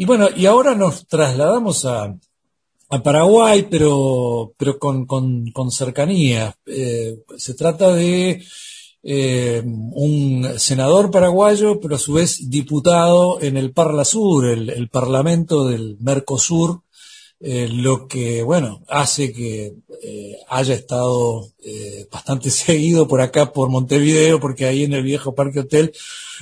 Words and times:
Y 0.00 0.04
bueno, 0.04 0.28
y 0.34 0.46
ahora 0.46 0.76
nos 0.76 1.08
trasladamos 1.08 1.84
a, 1.84 2.16
Paraguay, 3.02 3.66
pero, 3.68 4.54
pero 4.56 4.78
con, 4.78 5.04
con, 5.06 5.70
cercanía. 5.72 6.54
Eh, 6.64 7.18
se 7.36 7.54
trata 7.54 7.92
de 7.92 8.42
eh, 9.02 9.62
un 9.64 10.48
senador 10.56 11.10
paraguayo, 11.10 11.80
pero 11.80 11.96
a 11.96 11.98
su 11.98 12.12
vez 12.12 12.48
diputado 12.48 13.42
en 13.42 13.56
el 13.56 13.72
Parla 13.72 14.04
Sur, 14.04 14.46
el 14.46 14.88
Parlamento 14.88 15.66
del 15.66 15.96
Mercosur, 15.98 16.82
eh, 17.40 17.68
lo 17.70 18.08
que, 18.08 18.42
bueno, 18.42 18.82
hace 18.88 19.32
que 19.32 19.74
eh, 20.02 20.36
haya 20.48 20.74
estado 20.74 21.52
eh, 21.64 22.08
bastante 22.10 22.50
seguido 22.50 23.06
por 23.06 23.20
acá, 23.20 23.52
por 23.52 23.70
Montevideo, 23.70 24.40
porque 24.40 24.66
ahí 24.66 24.84
en 24.84 24.92
el 24.94 25.04
viejo 25.04 25.34
Parque 25.34 25.60
Hotel 25.60 25.92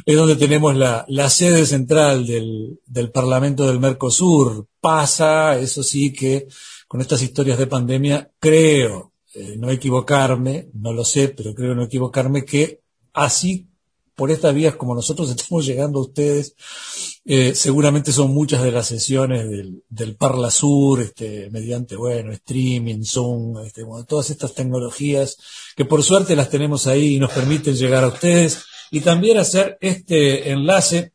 es 0.06 0.16
donde 0.16 0.36
tenemos 0.36 0.74
la, 0.74 1.04
la 1.08 1.28
sede 1.28 1.66
central 1.66 2.26
del, 2.26 2.80
del 2.86 3.10
Parlamento 3.10 3.66
del 3.66 3.80
Mercosur. 3.80 4.66
Pasa, 4.80 5.58
eso 5.58 5.82
sí, 5.82 6.12
que 6.12 6.46
con 6.88 7.00
estas 7.00 7.22
historias 7.22 7.58
de 7.58 7.66
pandemia, 7.66 8.30
creo, 8.38 9.12
no 9.58 9.70
equivocarme, 9.70 10.68
no 10.72 10.92
lo 10.92 11.04
sé, 11.04 11.28
pero 11.28 11.54
creo 11.54 11.74
no 11.74 11.82
equivocarme, 11.82 12.44
que 12.44 12.80
así 13.12 13.66
por 14.16 14.30
estas 14.30 14.54
vías 14.54 14.74
como 14.74 14.94
nosotros 14.94 15.30
estamos 15.36 15.64
llegando 15.64 16.00
a 16.00 16.02
ustedes, 16.02 16.56
eh, 17.24 17.54
seguramente 17.54 18.12
son 18.12 18.32
muchas 18.32 18.62
de 18.62 18.72
las 18.72 18.86
sesiones 18.86 19.48
del, 19.48 19.84
del 19.88 20.16
Parla 20.16 20.50
Sur, 20.50 21.00
este, 21.00 21.50
mediante, 21.50 21.94
bueno, 21.94 22.32
streaming, 22.32 23.04
Zoom, 23.04 23.58
este, 23.64 23.84
bueno, 23.84 24.04
todas 24.06 24.30
estas 24.30 24.54
tecnologías 24.54 25.36
que 25.76 25.84
por 25.84 26.02
suerte 26.02 26.34
las 26.34 26.50
tenemos 26.50 26.86
ahí 26.86 27.16
y 27.16 27.18
nos 27.20 27.32
permiten 27.32 27.76
llegar 27.76 28.02
a 28.04 28.08
ustedes 28.08 28.64
y 28.90 29.00
también 29.00 29.38
hacer 29.38 29.76
este 29.80 30.50
enlace, 30.50 31.12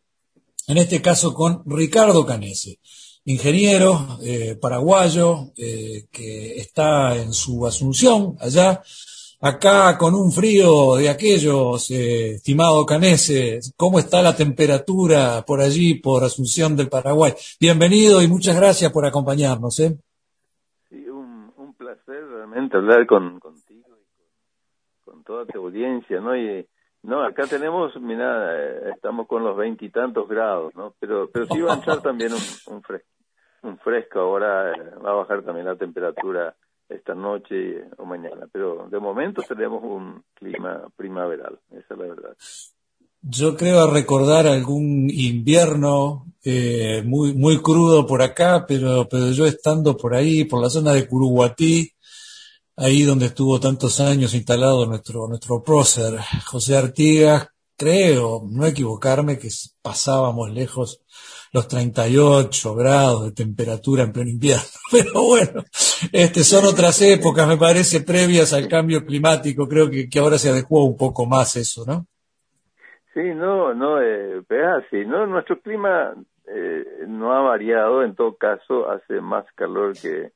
en 0.67 0.77
este 0.77 1.01
caso 1.01 1.33
con 1.33 1.63
Ricardo 1.65 2.25
Canese, 2.25 2.79
ingeniero 3.25 4.19
eh, 4.23 4.55
paraguayo 4.55 5.51
eh, 5.57 6.05
que 6.11 6.57
está 6.57 7.15
en 7.17 7.33
su 7.33 7.65
asunción 7.65 8.35
allá 8.39 8.81
acá 9.41 9.97
con 9.97 10.13
un 10.13 10.31
frío 10.31 10.95
de 10.97 11.09
aquellos, 11.09 11.89
eh, 11.89 12.35
estimado 12.35 12.85
Canese, 12.85 13.59
¿cómo 13.75 13.97
está 13.97 14.21
la 14.21 14.35
temperatura 14.35 15.43
por 15.45 15.59
allí, 15.59 15.95
por 15.95 16.23
Asunción 16.23 16.75
del 16.75 16.89
Paraguay? 16.89 17.33
Bienvenido 17.59 18.21
y 18.21 18.27
muchas 18.27 18.55
gracias 18.55 18.91
por 18.91 19.05
acompañarnos. 19.05 19.79
¿eh? 19.79 19.97
Sí, 20.89 21.09
un, 21.09 21.51
un 21.57 21.73
placer 21.73 22.27
realmente 22.27 22.77
hablar 22.77 23.07
con, 23.07 23.39
contigo 23.39 23.89
y 23.89 25.03
con, 25.03 25.23
toda 25.23 25.45
tu 25.45 25.57
audiencia, 25.57 26.21
¿no? 26.21 26.37
Y, 26.37 26.67
no, 27.03 27.23
acá 27.23 27.47
tenemos, 27.47 27.99
mira, 27.99 28.55
eh, 28.55 28.91
estamos 28.93 29.27
con 29.27 29.43
los 29.43 29.57
veintitantos 29.57 30.27
grados, 30.29 30.75
¿no? 30.75 30.93
Pero, 30.99 31.31
pero 31.33 31.47
sí 31.47 31.59
va 31.61 31.73
a 31.73 31.75
entrar 31.77 31.99
también 32.03 32.31
un, 32.31 32.75
un, 32.75 32.83
fresco, 32.83 33.09
un 33.63 33.79
fresco, 33.79 34.19
ahora 34.19 34.71
eh, 34.71 34.95
va 35.03 35.09
a 35.09 35.15
bajar 35.15 35.41
también 35.41 35.65
la 35.65 35.75
temperatura 35.75 36.55
esta 36.95 37.13
noche 37.13 37.85
o 37.97 38.05
mañana, 38.05 38.47
pero 38.51 38.87
de 38.89 38.99
momento 38.99 39.41
tenemos 39.47 39.83
un 39.83 40.23
clima 40.33 40.87
primaveral, 40.95 41.59
esa 41.71 41.93
es 41.93 41.99
la 41.99 42.05
verdad. 42.05 42.35
Yo 43.21 43.55
creo 43.55 43.87
recordar 43.87 44.47
algún 44.47 45.09
invierno 45.11 46.25
eh, 46.43 47.03
muy 47.05 47.33
muy 47.35 47.61
crudo 47.61 48.07
por 48.07 48.21
acá, 48.21 48.65
pero 48.67 49.07
pero 49.07 49.31
yo 49.31 49.45
estando 49.45 49.95
por 49.95 50.15
ahí, 50.15 50.45
por 50.45 50.61
la 50.61 50.69
zona 50.69 50.93
de 50.93 51.07
Curuguatí, 51.07 51.91
ahí 52.75 53.03
donde 53.03 53.27
estuvo 53.27 53.59
tantos 53.59 53.99
años 53.99 54.33
instalado 54.33 54.85
nuestro 54.87 55.27
nuestro 55.27 55.63
prócer 55.63 56.19
José 56.45 56.77
Artigas, 56.77 57.47
creo, 57.77 58.43
no 58.49 58.65
equivocarme, 58.65 59.37
que 59.37 59.49
pasábamos 59.81 60.51
lejos 60.51 61.01
los 61.53 61.67
38 61.67 62.75
grados 62.75 63.25
de 63.25 63.31
temperatura 63.31 64.03
en 64.03 64.11
pleno 64.11 64.29
invierno. 64.29 64.63
Pero 64.91 65.23
bueno, 65.23 65.63
este 66.11 66.43
son 66.43 66.65
otras 66.65 67.01
épocas, 67.01 67.47
me 67.47 67.57
parece, 67.57 68.01
previas 68.01 68.53
al 68.53 68.67
cambio 68.67 69.05
climático. 69.05 69.67
Creo 69.67 69.89
que, 69.89 70.09
que 70.09 70.19
ahora 70.19 70.37
se 70.37 70.49
adecuó 70.49 70.85
un 70.85 70.97
poco 70.97 71.25
más 71.25 71.55
eso, 71.55 71.83
¿no? 71.85 72.05
Sí, 73.13 73.33
no, 73.35 73.73
no, 73.73 74.01
eh, 74.01 74.41
es 74.47 74.65
así, 74.85 75.05
¿no? 75.05 75.27
Nuestro 75.27 75.59
clima 75.59 76.13
eh, 76.47 77.05
no 77.07 77.33
ha 77.33 77.41
variado, 77.41 78.03
en 78.03 78.15
todo 78.15 78.35
caso 78.35 78.89
hace 78.89 79.19
más 79.19 79.45
calor 79.55 79.93
que, 79.93 80.31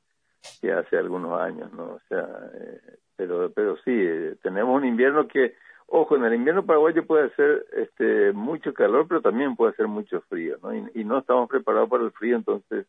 que 0.60 0.72
hace 0.72 0.96
algunos 0.96 1.40
años, 1.40 1.72
¿no? 1.72 1.84
O 1.84 2.00
sea, 2.08 2.28
eh, 2.54 2.80
pero, 3.16 3.50
pero 3.52 3.76
sí, 3.78 3.92
eh, 3.92 4.36
tenemos 4.42 4.76
un 4.76 4.86
invierno 4.86 5.26
que 5.26 5.54
Ojo, 5.88 6.16
en 6.16 6.24
el 6.24 6.34
invierno 6.34 6.66
paraguayo 6.66 7.06
puede 7.06 7.30
ser 7.36 7.64
este, 7.72 8.32
mucho 8.32 8.74
calor, 8.74 9.06
pero 9.06 9.20
también 9.20 9.54
puede 9.54 9.74
ser 9.74 9.86
mucho 9.86 10.20
frío, 10.22 10.58
¿no? 10.62 10.74
Y, 10.74 11.04
no 11.04 11.18
estamos 11.18 11.48
preparados 11.48 11.88
para 11.88 12.04
el 12.04 12.10
frío, 12.10 12.36
entonces 12.36 12.86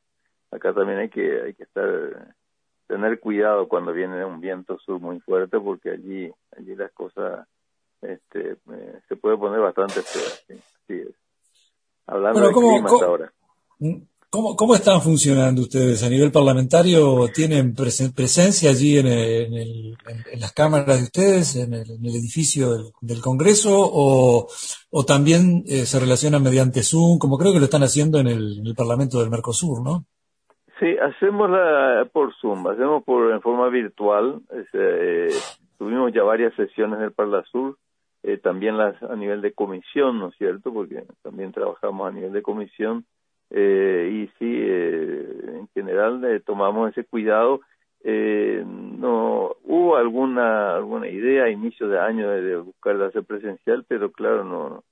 acá 0.51 0.73
también 0.73 0.99
hay 0.99 1.09
que 1.09 1.41
hay 1.41 1.53
que 1.53 1.63
estar 1.63 2.33
tener 2.87 3.19
cuidado 3.19 3.67
cuando 3.67 3.93
viene 3.93 4.23
un 4.25 4.41
viento 4.41 4.79
sur 4.79 4.99
muy 4.99 5.19
fuerte, 5.19 5.59
porque 5.59 5.91
allí 5.91 6.31
allí 6.57 6.75
las 6.75 6.91
cosas 6.93 7.47
este, 8.01 8.51
eh, 8.71 9.01
se 9.07 9.15
puede 9.15 9.37
poner 9.37 9.59
bastante 9.59 10.01
feo. 10.01 10.59
Sí, 10.87 11.03
Hablando 12.07 12.47
de 12.47 12.53
clima 12.53 12.89
hasta 12.89 13.05
ahora. 13.05 13.33
¿Cómo, 14.29 14.57
¿Cómo 14.57 14.75
están 14.75 14.99
funcionando 14.99 15.61
ustedes 15.61 16.03
a 16.03 16.09
nivel 16.09 16.33
parlamentario? 16.33 17.29
¿Tienen 17.33 17.73
presencia 17.73 18.69
allí 18.71 18.97
en, 18.97 19.07
en, 19.07 20.39
las 20.41 20.51
cámaras 20.51 20.97
de 20.97 21.03
ustedes, 21.03 21.55
en 21.55 21.73
el, 21.73 22.05
edificio 22.13 22.91
del, 22.99 23.21
Congreso, 23.21 23.71
o, 23.71 24.45
también 25.07 25.63
eh, 25.65 25.85
se 25.85 25.97
relacionan 25.97 26.43
mediante 26.43 26.83
Zoom, 26.83 27.19
como 27.19 27.37
creo 27.37 27.53
que 27.53 27.59
lo 27.59 27.65
están 27.71 27.83
haciendo 27.83 28.19
en 28.19 28.27
el, 28.27 28.73
Parlamento 28.75 29.21
del 29.21 29.29
Mercosur, 29.29 29.81
¿no? 29.81 30.03
Sí, 30.77 30.97
hacemos 30.97 31.49
la, 31.49 32.05
por 32.11 32.35
Zoom, 32.35 32.67
hacemos 32.67 33.05
por 33.05 33.31
en 33.31 33.41
forma 33.41 33.69
virtual. 33.69 34.41
Eh, 34.73 35.29
tuvimos 35.77 36.11
ya 36.11 36.23
varias 36.23 36.53
sesiones 36.55 36.99
del 36.99 37.13
Parlasur, 37.13 37.77
eh, 38.23 38.37
también 38.37 38.77
las 38.77 39.01
a 39.03 39.15
nivel 39.15 39.41
de 39.41 39.53
comisión, 39.53 40.19
¿no 40.19 40.27
es 40.27 40.35
cierto? 40.37 40.73
Porque 40.73 41.05
también 41.23 41.53
trabajamos 41.53 42.09
a 42.09 42.11
nivel 42.11 42.33
de 42.33 42.41
comisión 42.41 43.05
y 43.49 44.27
sí, 44.39 44.57
eh, 44.59 45.47
en 45.57 45.67
general 45.73 46.23
eh, 46.25 46.39
tomamos 46.39 46.91
ese 46.91 47.03
cuidado. 47.05 47.61
Eh, 48.03 48.63
no 48.65 49.55
hubo 49.63 49.97
alguna 49.97 50.75
alguna 50.75 51.07
idea 51.07 51.45
a 51.45 51.49
inicio 51.49 51.87
de 51.87 51.99
año 51.99 52.29
de, 52.29 52.57
buscar 52.57 53.01
hacer 53.01 53.23
presencial, 53.23 53.85
pero 53.87 54.11
claro, 54.11 54.43
no 54.43 54.83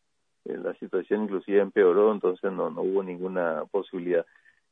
eh, 0.46 0.58
la 0.58 0.74
situación 0.76 1.24
inclusive 1.24 1.62
empeoró, 1.62 2.12
entonces 2.12 2.52
no 2.52 2.70
no 2.70 2.82
hubo 2.82 3.04
ninguna 3.04 3.64
posibilidad. 3.72 4.26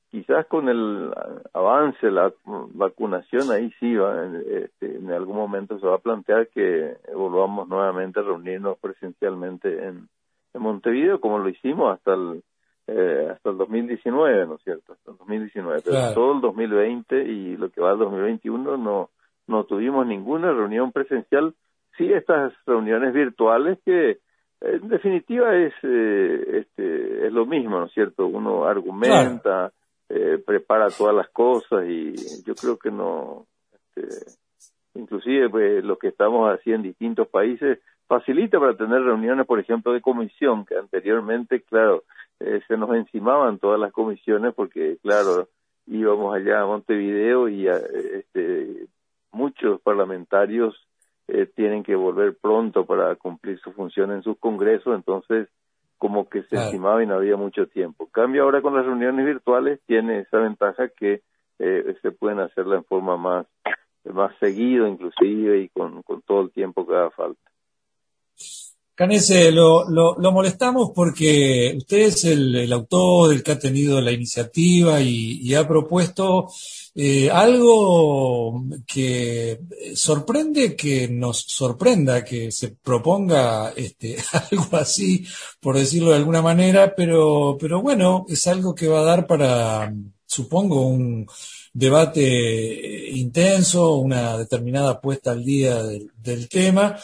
Quizás 0.09 0.45
con 0.45 0.69
el 0.69 1.11
avance, 1.53 2.11
la 2.11 2.31
vacunación, 2.45 3.49
ahí 3.51 3.71
sí, 3.79 3.95
va, 3.95 4.27
este, 4.45 4.97
en 4.97 5.11
algún 5.11 5.35
momento 5.35 5.79
se 5.79 5.87
va 5.87 5.95
a 5.95 5.99
plantear 5.99 6.49
que 6.49 6.97
volvamos 7.15 7.67
nuevamente 7.67 8.19
a 8.19 8.23
reunirnos 8.23 8.77
presencialmente 8.77 9.69
en, 9.87 10.07
en 10.53 10.61
Montevideo, 10.61 11.19
como 11.19 11.39
lo 11.39 11.49
hicimos 11.49 11.95
hasta 11.95 12.13
el 12.13 12.43
eh, 12.87 13.29
hasta 13.31 13.49
el 13.49 13.57
2019, 13.57 14.45
¿no 14.45 14.55
es 14.55 14.63
cierto? 14.63 14.93
Hasta 14.93 15.11
el 15.11 15.17
2019, 15.17 15.81
pero 15.85 16.13
todo 16.13 16.33
el 16.33 16.41
2020 16.41 17.23
y 17.23 17.57
lo 17.57 17.69
que 17.69 17.81
va 17.81 17.91
al 17.91 17.99
2021 17.99 18.77
no, 18.77 19.09
no 19.47 19.63
tuvimos 19.65 20.05
ninguna 20.05 20.51
reunión 20.51 20.91
presencial. 20.91 21.53
Sí, 21.97 22.11
estas 22.11 22.53
reuniones 22.65 23.13
virtuales 23.13 23.79
que 23.85 24.19
en 24.61 24.87
definitiva 24.87 25.55
es, 25.57 25.73
eh, 25.83 26.59
este, 26.59 27.27
es 27.27 27.33
lo 27.33 27.45
mismo, 27.45 27.79
¿no 27.79 27.85
es 27.85 27.93
cierto? 27.93 28.27
Uno 28.27 28.65
argumenta, 28.65 29.71
eh, 30.09 30.41
prepara 30.45 30.87
todas 30.89 31.15
las 31.15 31.29
cosas 31.29 31.85
y 31.85 32.13
yo 32.45 32.55
creo 32.55 32.77
que 32.77 32.89
no, 32.89 33.45
este, 33.73 34.31
inclusive 34.95 35.49
pues, 35.49 35.83
los 35.83 35.97
que 35.99 36.07
estamos 36.09 36.51
así 36.51 36.71
en 36.71 36.81
distintos 36.81 37.27
países, 37.27 37.79
facilita 38.07 38.59
para 38.59 38.75
tener 38.75 39.01
reuniones, 39.01 39.45
por 39.45 39.59
ejemplo, 39.59 39.91
de 39.91 40.01
comisión, 40.01 40.65
que 40.65 40.77
anteriormente, 40.77 41.61
claro, 41.61 42.03
eh, 42.45 42.61
se 42.67 42.75
nos 42.75 42.93
encimaban 42.93 43.57
todas 43.57 43.79
las 43.79 43.93
comisiones 43.93 44.53
porque, 44.53 44.97
claro, 45.01 45.47
íbamos 45.87 46.35
allá 46.35 46.61
a 46.61 46.65
Montevideo 46.65 47.47
y 47.47 47.67
eh, 47.67 47.71
este, 48.15 48.87
muchos 49.31 49.79
parlamentarios 49.81 50.75
eh, 51.29 51.45
tienen 51.55 51.83
que 51.83 51.95
volver 51.95 52.35
pronto 52.35 52.85
para 52.85 53.15
cumplir 53.15 53.59
su 53.59 53.71
función 53.71 54.11
en 54.11 54.23
sus 54.23 54.37
congresos, 54.39 54.93
entonces 54.93 55.47
como 55.97 56.27
que 56.27 56.43
se 56.43 56.57
encimaba 56.57 57.01
y 57.01 57.07
no 57.07 57.15
había 57.15 57.37
mucho 57.37 57.67
tiempo. 57.67 58.09
Cambio 58.11 58.43
ahora 58.43 58.61
con 58.61 58.75
las 58.75 58.85
reuniones 58.85 59.25
virtuales, 59.25 59.79
tiene 59.85 60.19
esa 60.19 60.39
ventaja 60.39 60.89
que 60.89 61.21
se 61.57 62.11
pueden 62.11 62.41
hacerla 62.41 62.75
en 62.75 62.83
forma 62.83 63.15
más 63.15 63.47
más 64.11 64.35
seguido 64.37 64.85
inclusive 64.85 65.59
y 65.59 65.69
con, 65.69 66.03
con 66.03 66.21
todo 66.23 66.41
el 66.41 66.51
tiempo 66.51 66.85
que 66.85 66.93
haga 66.93 67.11
falta. 67.11 67.52
Canese, 68.95 69.51
lo, 69.51 69.89
lo, 69.89 70.31
molestamos 70.31 70.91
porque 70.93 71.73
usted 71.75 71.97
es 71.97 72.25
el, 72.25 72.71
autor, 72.71 73.33
el 73.33 73.41
que 73.41 73.53
ha 73.53 73.57
tenido 73.59 73.99
la 73.99 74.11
iniciativa 74.11 75.01
y, 75.01 75.55
ha 75.55 75.67
propuesto 75.67 76.47
eh, 76.93 77.27
algo 77.31 78.63
que 78.85 79.61
sorprende 79.95 80.75
que 80.75 81.07
nos 81.07 81.39
sorprenda, 81.39 82.23
que 82.23 82.51
se 82.51 82.69
proponga 82.69 83.73
este, 83.75 84.15
algo 84.51 84.77
así, 84.77 85.25
por 85.59 85.75
decirlo 85.75 86.11
de 86.11 86.17
alguna 86.17 86.43
manera, 86.43 86.93
pero, 86.95 87.57
bueno, 87.81 88.27
es 88.29 88.45
algo 88.45 88.75
que 88.75 88.87
va 88.87 88.99
a 88.99 89.05
dar 89.05 89.25
para, 89.25 89.91
supongo, 90.23 90.85
un 90.85 91.25
debate 91.73 93.09
intenso, 93.09 93.95
una 93.95 94.37
determinada 94.37 95.01
puesta 95.01 95.31
al 95.31 95.43
día 95.43 95.81
del 95.81 96.47
tema. 96.47 96.95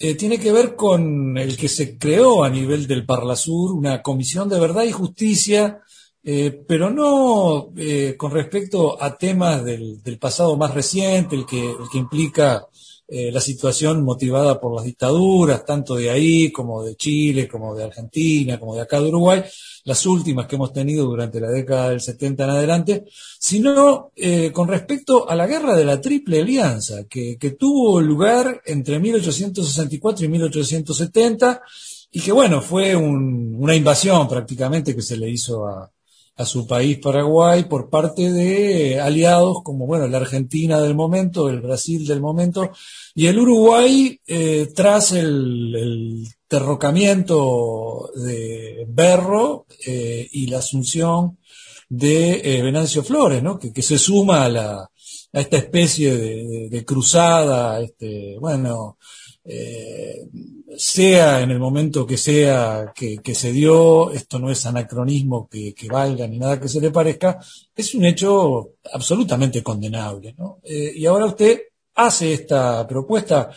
Eh, 0.00 0.14
tiene 0.14 0.38
que 0.38 0.52
ver 0.52 0.76
con 0.76 1.36
el 1.36 1.56
que 1.56 1.68
se 1.68 1.98
creó 1.98 2.44
a 2.44 2.50
nivel 2.50 2.86
del 2.86 3.04
Parlasur 3.04 3.72
una 3.72 4.00
comisión 4.00 4.48
de 4.48 4.60
verdad 4.60 4.84
y 4.84 4.92
justicia, 4.92 5.80
eh, 6.22 6.64
pero 6.68 6.90
no 6.90 7.72
eh, 7.76 8.14
con 8.16 8.30
respecto 8.30 9.02
a 9.02 9.16
temas 9.16 9.64
del, 9.64 10.02
del, 10.02 10.18
pasado 10.18 10.56
más 10.56 10.72
reciente, 10.74 11.34
el 11.34 11.46
que, 11.46 11.60
el 11.60 11.88
que 11.90 11.98
implica 11.98 12.68
eh, 13.10 13.32
la 13.32 13.40
situación 13.40 14.04
motivada 14.04 14.60
por 14.60 14.74
las 14.74 14.84
dictaduras, 14.84 15.64
tanto 15.64 15.94
de 15.94 16.10
ahí 16.10 16.52
como 16.52 16.84
de 16.84 16.94
Chile, 16.94 17.48
como 17.48 17.74
de 17.74 17.84
Argentina, 17.84 18.60
como 18.60 18.74
de 18.74 18.82
acá 18.82 19.00
de 19.00 19.08
Uruguay, 19.08 19.42
las 19.88 20.04
últimas 20.04 20.46
que 20.46 20.56
hemos 20.56 20.70
tenido 20.70 21.06
durante 21.06 21.40
la 21.40 21.48
década 21.48 21.88
del 21.88 22.02
70 22.02 22.44
en 22.44 22.50
adelante, 22.50 23.04
sino 23.38 24.12
eh, 24.14 24.52
con 24.52 24.68
respecto 24.68 25.26
a 25.26 25.34
la 25.34 25.46
guerra 25.46 25.74
de 25.74 25.86
la 25.86 25.98
Triple 25.98 26.42
Alianza, 26.42 27.04
que, 27.08 27.56
tuvo 27.58 27.98
lugar 28.02 28.60
entre 28.66 28.98
1864 28.98 30.26
y 30.26 30.28
1870, 30.28 31.62
y 32.10 32.20
que 32.20 32.32
bueno, 32.32 32.60
fue 32.60 32.94
un, 32.94 33.56
una 33.58 33.74
invasión 33.74 34.28
prácticamente 34.28 34.94
que 34.94 35.00
se 35.00 35.16
le 35.16 35.30
hizo 35.30 35.66
a, 35.66 35.90
a 36.36 36.44
su 36.44 36.66
país 36.66 36.98
Paraguay 36.98 37.64
por 37.64 37.88
parte 37.88 38.30
de 38.30 39.00
aliados 39.00 39.62
como 39.64 39.86
bueno 39.86 40.06
la 40.06 40.18
Argentina 40.18 40.82
del 40.82 40.94
momento, 40.94 41.48
el 41.48 41.62
Brasil 41.62 42.06
del 42.06 42.20
momento 42.20 42.72
y 43.14 43.26
el 43.26 43.38
Uruguay 43.38 44.20
eh, 44.26 44.68
tras 44.74 45.12
el, 45.12 46.28
derrocamiento 46.48 48.10
de 48.14 48.86
Berro 48.88 49.66
eh, 49.86 50.28
y 50.32 50.46
la 50.46 50.58
asunción 50.58 51.38
de 51.88 52.40
eh, 52.44 52.62
Venancio 52.62 53.02
Flores, 53.02 53.42
¿no? 53.42 53.58
que, 53.58 53.82
se 53.82 53.98
suma 53.98 54.44
a, 54.44 54.48
la, 54.48 54.90
a 55.32 55.40
esta 55.40 55.56
especie 55.56 56.16
de, 56.68 56.84
cruzada, 56.84 57.80
este, 57.80 58.36
bueno, 58.38 58.98
eh, 59.44 60.26
sea 60.76 61.40
en 61.40 61.50
el 61.50 61.58
momento 61.58 62.06
que 62.06 62.18
sea 62.18 62.92
que, 62.94 63.34
se 63.34 63.52
dio, 63.52 64.10
esto 64.12 64.38
no 64.38 64.50
es 64.50 64.66
anacronismo 64.66 65.48
que, 65.48 65.74
valga 65.90 66.26
ni 66.26 66.38
nada 66.38 66.60
que 66.60 66.68
se 66.68 66.80
le 66.80 66.90
parezca, 66.90 67.38
es 67.74 67.94
un 67.94 68.04
hecho 68.04 68.74
absolutamente 68.92 69.62
condenable. 69.62 70.36
Eh, 70.62 70.92
y 70.94 71.06
ahora 71.06 71.26
usted 71.26 71.60
hace 71.94 72.32
esta 72.32 72.86
propuesta. 72.86 73.50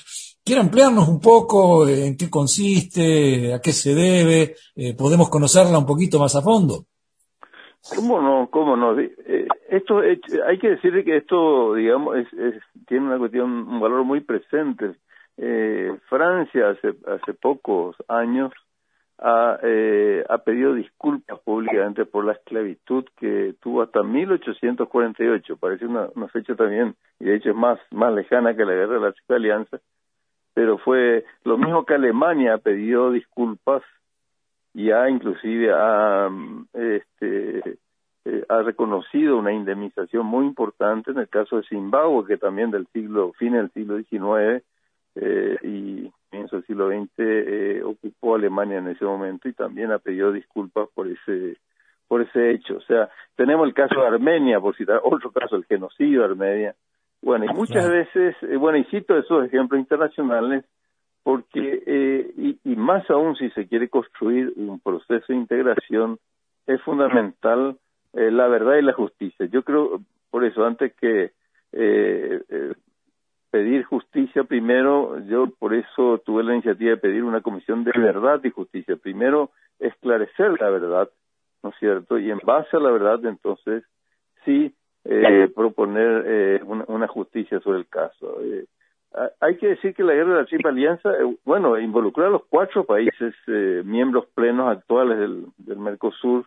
¿Quiere 0.43 0.61
ampliarnos 0.61 1.07
un 1.07 1.19
poco 1.19 1.87
en 1.87 2.17
qué 2.17 2.29
consiste, 2.29 3.53
a 3.53 3.59
qué 3.59 3.71
se 3.71 3.93
debe? 3.93 4.55
Eh, 4.75 4.95
¿Podemos 4.97 5.29
conocerla 5.29 5.77
un 5.77 5.85
poquito 5.85 6.19
más 6.19 6.35
a 6.35 6.41
fondo? 6.41 6.85
¿Cómo 7.95 8.21
no? 8.21 8.49
¿Cómo 8.49 8.75
no? 8.75 8.95
esto 8.99 9.99
hay 9.99 10.59
que 10.59 10.69
decir 10.69 11.03
que 11.03 11.17
esto, 11.17 11.73
digamos, 11.75 12.15
tiene 12.87 13.05
una 13.05 13.17
cuestión, 13.17 13.49
un 13.49 13.79
valor 13.79 14.03
muy 14.03 14.21
presente 14.21 14.95
eh, 15.37 15.97
Francia 16.07 16.69
hace, 16.69 16.93
hace 17.07 17.33
pocos 17.33 17.95
años 18.07 18.51
ha, 19.17 19.57
eh, 19.63 20.23
ha 20.29 20.37
pedido 20.39 20.73
disculpas 20.73 21.39
públicamente 21.39 22.05
por 22.05 22.25
la 22.25 22.33
esclavitud 22.33 23.05
que 23.17 23.55
tuvo 23.59 23.81
hasta 23.81 24.03
1848. 24.03 25.57
Parece 25.57 25.85
una, 25.85 26.09
fecha 26.31 26.55
también, 26.55 26.95
y 27.19 27.25
de 27.25 27.35
hecho 27.35 27.49
es 27.49 27.55
más, 27.55 27.79
más 27.91 28.13
lejana 28.13 28.55
que 28.55 28.65
la 28.65 28.73
guerra 28.73 28.95
de 28.95 28.99
la 28.99 29.35
Alianza, 29.35 29.79
pero 30.53 30.77
fue 30.77 31.25
lo 31.43 31.57
mismo 31.57 31.85
que 31.85 31.95
Alemania 31.95 32.57
pedido 32.57 33.11
disculpas 33.11 33.83
y 34.73 34.91
ha 34.91 35.09
inclusive 35.09 35.71
ha, 35.73 36.29
este, 36.73 37.77
eh, 38.25 38.45
ha 38.49 38.61
reconocido 38.61 39.37
una 39.37 39.51
indemnización 39.51 40.25
muy 40.25 40.45
importante 40.45 41.11
en 41.11 41.19
el 41.19 41.27
caso 41.27 41.57
de 41.57 41.63
Zimbabue, 41.63 42.25
que 42.25 42.37
también 42.37 42.71
del 42.71 42.87
siglo, 42.93 43.33
fin 43.33 43.53
del 43.53 43.71
siglo 43.71 43.97
XIX, 43.97 44.63
eh, 45.15 45.57
y 45.63 46.11
en 46.31 46.47
el 46.51 46.65
siglo 46.65 46.89
XX 46.89 47.09
eh, 47.17 47.81
ocupó 47.83 48.35
Alemania 48.35 48.77
en 48.77 48.87
ese 48.87 49.03
momento 49.03 49.49
y 49.49 49.53
también 49.53 49.91
ha 49.91 49.99
pedido 49.99 50.31
disculpas 50.31 50.87
por 50.93 51.07
ese 51.07 51.57
por 52.07 52.21
ese 52.21 52.51
hecho. 52.51 52.75
O 52.75 52.81
sea, 52.81 53.09
tenemos 53.37 53.65
el 53.65 53.73
caso 53.73 54.01
de 54.01 54.07
Armenia, 54.07 54.59
por 54.59 54.75
citar 54.75 54.99
otro 55.03 55.31
caso, 55.31 55.55
el 55.55 55.63
genocidio 55.63 56.19
de 56.19 56.25
Armenia. 56.25 56.75
Bueno, 57.21 57.45
y 57.45 57.53
muchas 57.53 57.87
veces, 57.87 58.35
eh, 58.41 58.57
bueno, 58.57 58.77
y 58.77 58.83
cito 58.85 59.17
esos 59.17 59.45
ejemplos 59.45 59.79
internacionales 59.79 60.65
porque, 61.23 61.83
eh, 61.85 62.33
y, 62.35 62.59
y, 62.63 62.75
más 62.75 63.07
aún 63.11 63.35
si 63.35 63.49
se 63.51 63.67
quiere 63.67 63.89
construir 63.89 64.53
un 64.55 64.79
proceso 64.79 65.25
de 65.29 65.35
integración, 65.35 66.17
es 66.65 66.81
fundamental 66.81 67.77
eh, 68.13 68.31
la 68.31 68.47
verdad 68.47 68.77
y 68.77 68.81
la 68.81 68.93
justicia. 68.93 69.45
Yo 69.45 69.63
creo, 69.63 70.01
por 70.31 70.43
eso, 70.43 70.65
antes 70.65 70.93
que 70.95 71.31
eh, 71.73 72.41
pedir 73.51 73.83
justicia 73.83 74.43
primero, 74.45 75.19
yo 75.27 75.47
por 75.59 75.75
eso 75.75 76.21
tuve 76.25 76.43
la 76.43 76.53
iniciativa 76.53 76.91
de 76.91 76.97
pedir 76.97 77.23
una 77.23 77.41
comisión 77.41 77.83
de 77.83 77.91
verdad 77.95 78.41
y 78.43 78.49
justicia. 78.49 78.95
Primero, 78.95 79.51
esclarecer 79.79 80.59
la 80.59 80.69
verdad, 80.71 81.09
¿no 81.61 81.69
es 81.69 81.75
cierto? 81.77 82.17
Y 82.17 82.31
en 82.31 82.39
base 82.43 82.75
a 82.75 82.79
la 82.79 82.89
verdad, 82.89 83.23
entonces, 83.25 83.83
sí 84.43 84.73
eh, 85.05 85.49
proponer 85.55 86.23
eh, 86.25 86.61
una, 86.63 87.07
justicia 87.07 87.59
sobre 87.59 87.79
el 87.79 87.87
caso. 87.87 88.41
Eh, 88.43 88.65
hay 89.39 89.57
que 89.57 89.69
decir 89.69 89.93
que 89.93 90.03
la 90.03 90.13
guerra 90.13 90.33
de 90.33 90.39
la 90.41 90.45
Triple 90.45 90.69
Alianza, 90.69 91.09
eh, 91.11 91.37
bueno, 91.43 91.77
involucró 91.79 92.27
a 92.27 92.29
los 92.29 92.45
cuatro 92.45 92.85
países 92.85 93.33
eh, 93.47 93.81
miembros 93.85 94.25
plenos 94.33 94.69
actuales 94.69 95.17
del, 95.17 95.45
del 95.57 95.77
Mercosur. 95.77 96.45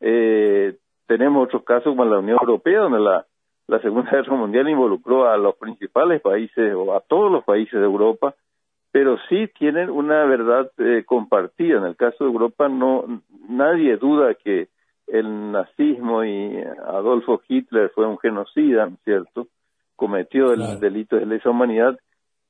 tenemos 0.00 1.44
otros 1.44 1.64
casos 1.64 1.92
como 1.92 2.04
la 2.04 2.18
Unión 2.18 2.38
Europea, 2.40 2.80
donde 2.80 3.00
la 3.00 3.26
la 3.66 3.80
Segunda 3.80 4.10
Guerra 4.12 4.36
Mundial 4.36 4.68
involucró 4.68 5.28
a 5.28 5.36
los 5.36 5.56
principales 5.56 6.20
países 6.20 6.74
o 6.74 6.94
a 6.94 7.00
todos 7.00 7.30
los 7.30 7.44
países 7.44 7.74
de 7.74 7.84
Europa, 7.84 8.34
pero 8.92 9.18
sí 9.28 9.48
tienen 9.58 9.90
una 9.90 10.24
verdad 10.24 10.70
eh, 10.78 11.02
compartida. 11.04 11.78
En 11.78 11.84
el 11.84 11.96
caso 11.96 12.24
de 12.24 12.30
Europa, 12.30 12.68
no 12.68 13.22
nadie 13.48 13.96
duda 13.96 14.34
que 14.34 14.68
el 15.06 15.52
nazismo 15.52 16.24
y 16.24 16.56
Adolfo 16.86 17.40
Hitler 17.48 17.90
fue 17.94 18.06
un 18.06 18.18
genocida, 18.18 18.86
¿no 18.86 18.94
es 18.94 19.02
cierto? 19.04 19.48
Cometió 19.96 20.52
el 20.52 20.80
delito 20.80 21.16
de 21.16 21.26
lesa 21.26 21.50
humanidad. 21.50 21.98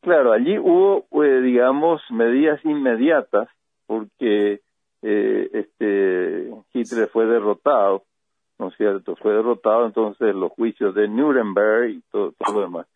Claro, 0.01 0.33
allí 0.33 0.59
hubo, 0.59 1.07
eh, 1.25 1.41
digamos, 1.41 2.03
medidas 2.11 2.65
inmediatas 2.65 3.49
porque 3.87 4.61
eh, 5.03 5.51
este 5.53 6.51
Hitler 6.73 7.09
fue 7.09 7.27
derrotado 7.27 8.05
¿no 8.59 8.69
es 8.69 8.77
cierto? 8.77 9.17
Fue 9.17 9.33
derrotado 9.33 9.87
entonces 9.87 10.35
los 10.35 10.53
juicios 10.53 10.95
de 10.95 11.09
Nuremberg 11.09 11.91
y 11.91 12.01
todo, 12.11 12.33
todo 12.33 12.57
lo 12.57 12.63
demás. 12.63 12.87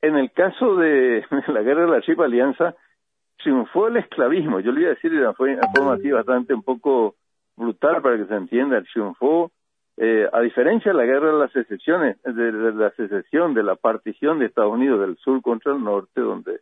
En 0.00 0.16
el 0.16 0.30
caso 0.32 0.76
de 0.76 1.24
la 1.48 1.62
guerra 1.62 1.86
de 1.86 1.90
la 1.90 2.00
Triple 2.00 2.26
Alianza, 2.26 2.74
triunfó 3.42 3.88
el 3.88 3.96
esclavismo. 3.96 4.60
Yo 4.60 4.72
le 4.72 4.82
iba 4.82 4.90
a 4.90 4.94
decir 4.94 5.10
de 5.10 5.18
una 5.18 5.32
forma 5.32 5.94
así 5.94 6.10
bastante 6.10 6.54
un 6.54 6.62
poco 6.62 7.14
brutal 7.58 8.00
para 8.02 8.16
que 8.16 8.26
se 8.26 8.34
entienda. 8.34 8.82
Triunfó, 8.82 9.50
eh, 9.96 10.28
a 10.32 10.40
diferencia 10.40 10.92
de 10.92 10.98
la 10.98 11.04
guerra 11.04 11.32
de 11.32 11.38
las 11.38 11.52
secesiones, 11.52 12.22
de, 12.22 12.52
la 12.72 12.90
secesión, 12.92 13.54
de 13.54 13.62
la 13.62 13.76
partición 13.76 14.38
de 14.38 14.46
Estados 14.46 14.72
Unidos 14.72 15.00
del 15.00 15.16
sur 15.18 15.42
contra 15.42 15.72
el 15.72 15.82
norte, 15.82 16.20
donde 16.20 16.60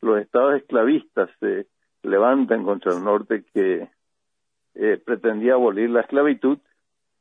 los 0.00 0.20
estados 0.20 0.56
esclavistas 0.56 1.28
se 1.40 1.66
levantan 2.02 2.64
contra 2.64 2.92
el 2.94 3.04
norte 3.04 3.44
que 3.52 3.88
eh, 4.74 5.02
pretendía 5.04 5.54
abolir 5.54 5.90
la 5.90 6.00
esclavitud, 6.00 6.58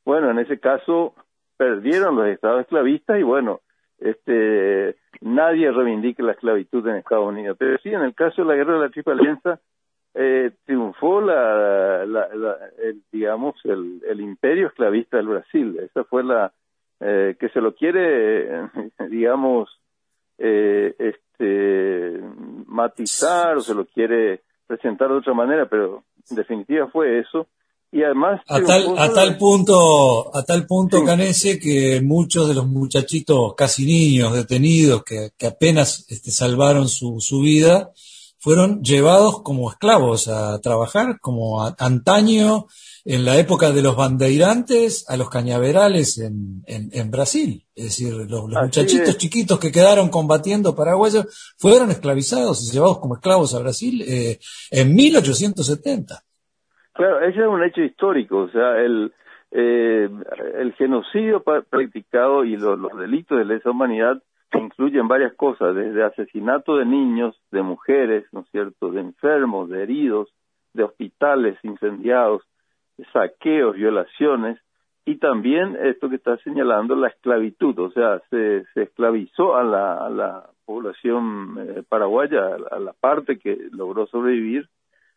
bueno, 0.06 0.32
en 0.32 0.40
ese 0.40 0.58
caso 0.58 1.16
perdieron 1.58 2.16
los 2.16 2.28
estados 2.28 2.62
esclavistas 2.62 3.20
y 3.20 3.24
bueno, 3.24 3.60
este 3.98 4.96
nadie 5.20 5.70
reivindica 5.72 6.24
la 6.24 6.32
esclavitud 6.32 6.88
en 6.88 6.96
Estados 6.96 7.28
Unidos. 7.28 7.58
Pero 7.60 7.78
sí, 7.80 7.90
en 7.90 8.04
el 8.04 8.16
caso 8.16 8.42
de 8.42 8.48
la 8.48 8.56
guerra 8.56 8.76
de 8.76 8.80
la 8.80 8.90
Triple 8.90 9.14
Alianza, 9.14 9.60
eh, 10.20 10.52
triunfó 10.66 11.22
la, 11.22 12.04
el, 12.04 13.04
digamos, 13.12 13.56
el, 13.66 14.02
el, 14.10 14.20
imperio 14.20 14.68
esclavista 14.68 15.18
del 15.18 15.28
Brasil. 15.28 15.78
Esa 15.80 16.04
fue 16.06 16.24
la 16.24 16.52
eh, 17.00 17.36
que 17.40 17.50
se 17.50 17.62
lo 17.62 17.76
quiere, 17.76 18.68
digamos, 19.10 19.70
eh, 20.40 20.96
este, 20.98 22.20
matizar 22.66 23.58
o 23.58 23.62
se 23.62 23.76
lo 23.76 23.86
quiere 23.86 24.42
presentar 24.66 25.10
de 25.10 25.18
otra 25.18 25.36
manera, 25.36 25.68
pero 25.70 26.04
en 26.30 26.36
definitiva 26.36 26.88
fue 26.88 27.20
eso 27.20 27.46
y 27.92 28.04
además 28.04 28.42
a 28.50 28.60
tal, 28.60 28.98
a 28.98 29.14
tal 29.14 29.38
punto 29.38 30.36
a 30.36 30.44
tal 30.44 30.66
punto 30.68 31.06
Canese 31.06 31.58
que 31.58 32.02
muchos 32.04 32.50
de 32.50 32.54
los 32.54 32.68
muchachitos 32.68 33.54
casi 33.56 33.86
niños 33.86 34.34
detenidos 34.34 35.06
que, 35.06 35.30
que 35.38 35.48
apenas 35.48 36.06
este, 36.10 36.32
salvaron 36.32 36.90
su, 36.90 37.22
su 37.22 37.40
vida 37.40 37.94
fueron 38.40 38.82
llevados 38.84 39.42
como 39.44 39.70
esclavos 39.70 40.28
a 40.28 40.60
trabajar, 40.62 41.20
como 41.20 41.64
antaño 41.80 42.66
en 43.06 43.26
la 43.26 43.38
época 43.38 43.72
de 43.72 43.82
los 43.82 43.96
bandeirantes 43.96 45.10
a 45.10 45.18
los 45.18 45.30
cañaverales 45.30 46.20
en, 46.20 46.62
en, 46.68 47.12
Brasil. 47.12 47.64
Es 47.74 47.86
decir, 47.86 48.14
los, 48.30 48.48
muchachitos 48.50 49.18
chiquitos 49.18 49.60
que 49.60 49.72
quedaron 49.72 50.10
combatiendo 50.10 50.76
paraguayos 50.76 51.56
fueron 51.58 51.90
esclavizados 51.90 52.68
y 52.68 52.74
llevados 52.74 53.00
como 53.00 53.16
esclavos 53.16 53.56
a 53.56 53.60
Brasil 53.60 54.04
eh, 54.08 54.40
en 54.72 54.94
1870. 54.94 56.16
Claro, 56.94 57.22
ese 57.22 57.40
es 57.40 57.48
un 57.48 57.64
hecho 57.64 57.82
histórico, 57.82 58.40
o 58.40 58.50
sea, 58.50 58.78
el, 58.80 59.14
eh, 59.52 60.10
el 60.60 60.74
genocidio 60.74 61.44
practicado 61.44 62.44
y 62.44 62.58
los, 62.58 62.80
delitos 63.00 63.38
de 63.38 63.46
lesa 63.46 63.70
humanidad 63.72 64.22
incluyen 64.54 65.08
varias 65.08 65.34
cosas, 65.34 65.76
desde 65.76 66.04
asesinato 66.04 66.78
de 66.78 66.86
niños, 66.86 67.36
de 67.52 67.62
mujeres, 67.62 68.26
¿no 68.32 68.42
es 68.42 68.50
cierto?, 68.50 68.92
de 68.92 69.02
enfermos, 69.02 69.70
de 69.70 69.84
heridos, 69.84 70.30
de 70.74 70.84
hospitales 70.84 71.58
incendiados, 71.64 72.44
saqueos, 73.12 73.76
violaciones, 73.76 74.60
y 75.06 75.16
también 75.16 75.78
esto 75.82 76.10
que 76.10 76.18
está 76.18 76.38
señalando 76.40 76.96
la 76.96 77.08
esclavitud, 77.08 77.78
o 77.80 77.92
sea, 77.92 78.22
se, 78.30 78.66
esclavizó 78.76 79.56
a 79.56 79.64
la, 79.64 80.06
a 80.06 80.10
la 80.10 80.50
población 80.66 81.58
eh, 81.60 81.84
paraguaya, 81.88 82.58
a 82.72 82.80
la 82.80 82.92
parte 82.92 83.40
que 83.40 83.58
logró 83.72 84.06
sobrevivir. 84.08 84.68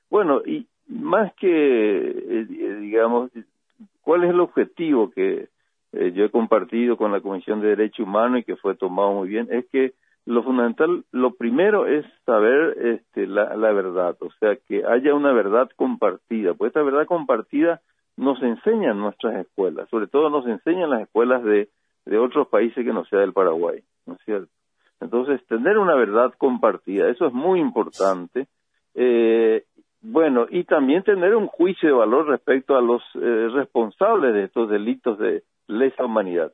Bueno, 0.08 0.42
y 0.46 0.68
más 0.88 1.34
que, 1.34 2.08
eh, 2.08 2.44
digamos, 2.80 3.32
¿cuál 4.02 4.24
es 4.24 4.30
el 4.30 4.40
objetivo 4.40 5.10
que 5.10 5.48
eh, 5.92 6.12
yo 6.12 6.24
he 6.24 6.30
compartido 6.30 6.96
con 6.96 7.12
la 7.12 7.20
Comisión 7.20 7.60
de 7.60 7.68
Derecho 7.68 8.04
Humano 8.04 8.38
y 8.38 8.44
que 8.44 8.56
fue 8.56 8.76
tomado 8.76 9.12
muy 9.12 9.28
bien? 9.28 9.48
Es 9.50 9.66
que 9.70 9.94
lo 10.26 10.42
fundamental, 10.42 11.04
lo 11.12 11.34
primero 11.34 11.86
es 11.86 12.04
saber 12.24 12.76
este, 12.78 13.26
la, 13.26 13.54
verdad, 13.72 14.16
o 14.20 14.30
sea, 14.38 14.56
que 14.56 14.84
haya 14.84 15.14
una 15.14 15.32
verdad 15.32 15.68
compartida, 15.76 16.54
pues 16.54 16.70
esta 16.70 16.82
verdad 16.82 17.06
compartida 17.06 17.80
nos 18.16 18.40
enseña 18.42 18.92
en 18.92 18.98
nuestras 18.98 19.34
escuelas, 19.46 19.88
sobre 19.88 20.06
todo 20.06 20.30
nos 20.30 20.46
enseña 20.46 20.84
en 20.84 20.90
las 20.90 21.02
escuelas 21.02 21.42
de, 21.42 21.68
de 22.04 22.18
otros 22.18 22.48
países 22.48 22.84
que 22.84 22.92
no 22.92 23.04
sea 23.06 23.20
del 23.20 23.32
Paraguay, 23.32 23.82
¿no 24.06 24.14
es 24.14 24.20
cierto? 24.24 24.52
Entonces, 25.00 25.44
tener 25.46 25.78
una 25.78 25.94
verdad 25.94 26.34
compartida, 26.36 27.08
eso 27.08 27.26
es 27.26 27.32
muy 27.32 27.58
importante. 27.58 28.46
Eh, 28.94 29.64
bueno, 30.02 30.46
y 30.48 30.64
también 30.64 31.02
tener 31.02 31.34
un 31.36 31.46
juicio 31.46 31.88
de 31.88 31.94
valor 31.94 32.28
respecto 32.28 32.76
a 32.76 32.80
los 32.80 33.02
eh, 33.14 33.48
responsables 33.52 34.34
de 34.34 34.44
estos 34.44 34.70
delitos 34.70 35.18
de 35.18 35.42
lesa 35.66 36.04
humanidad. 36.04 36.52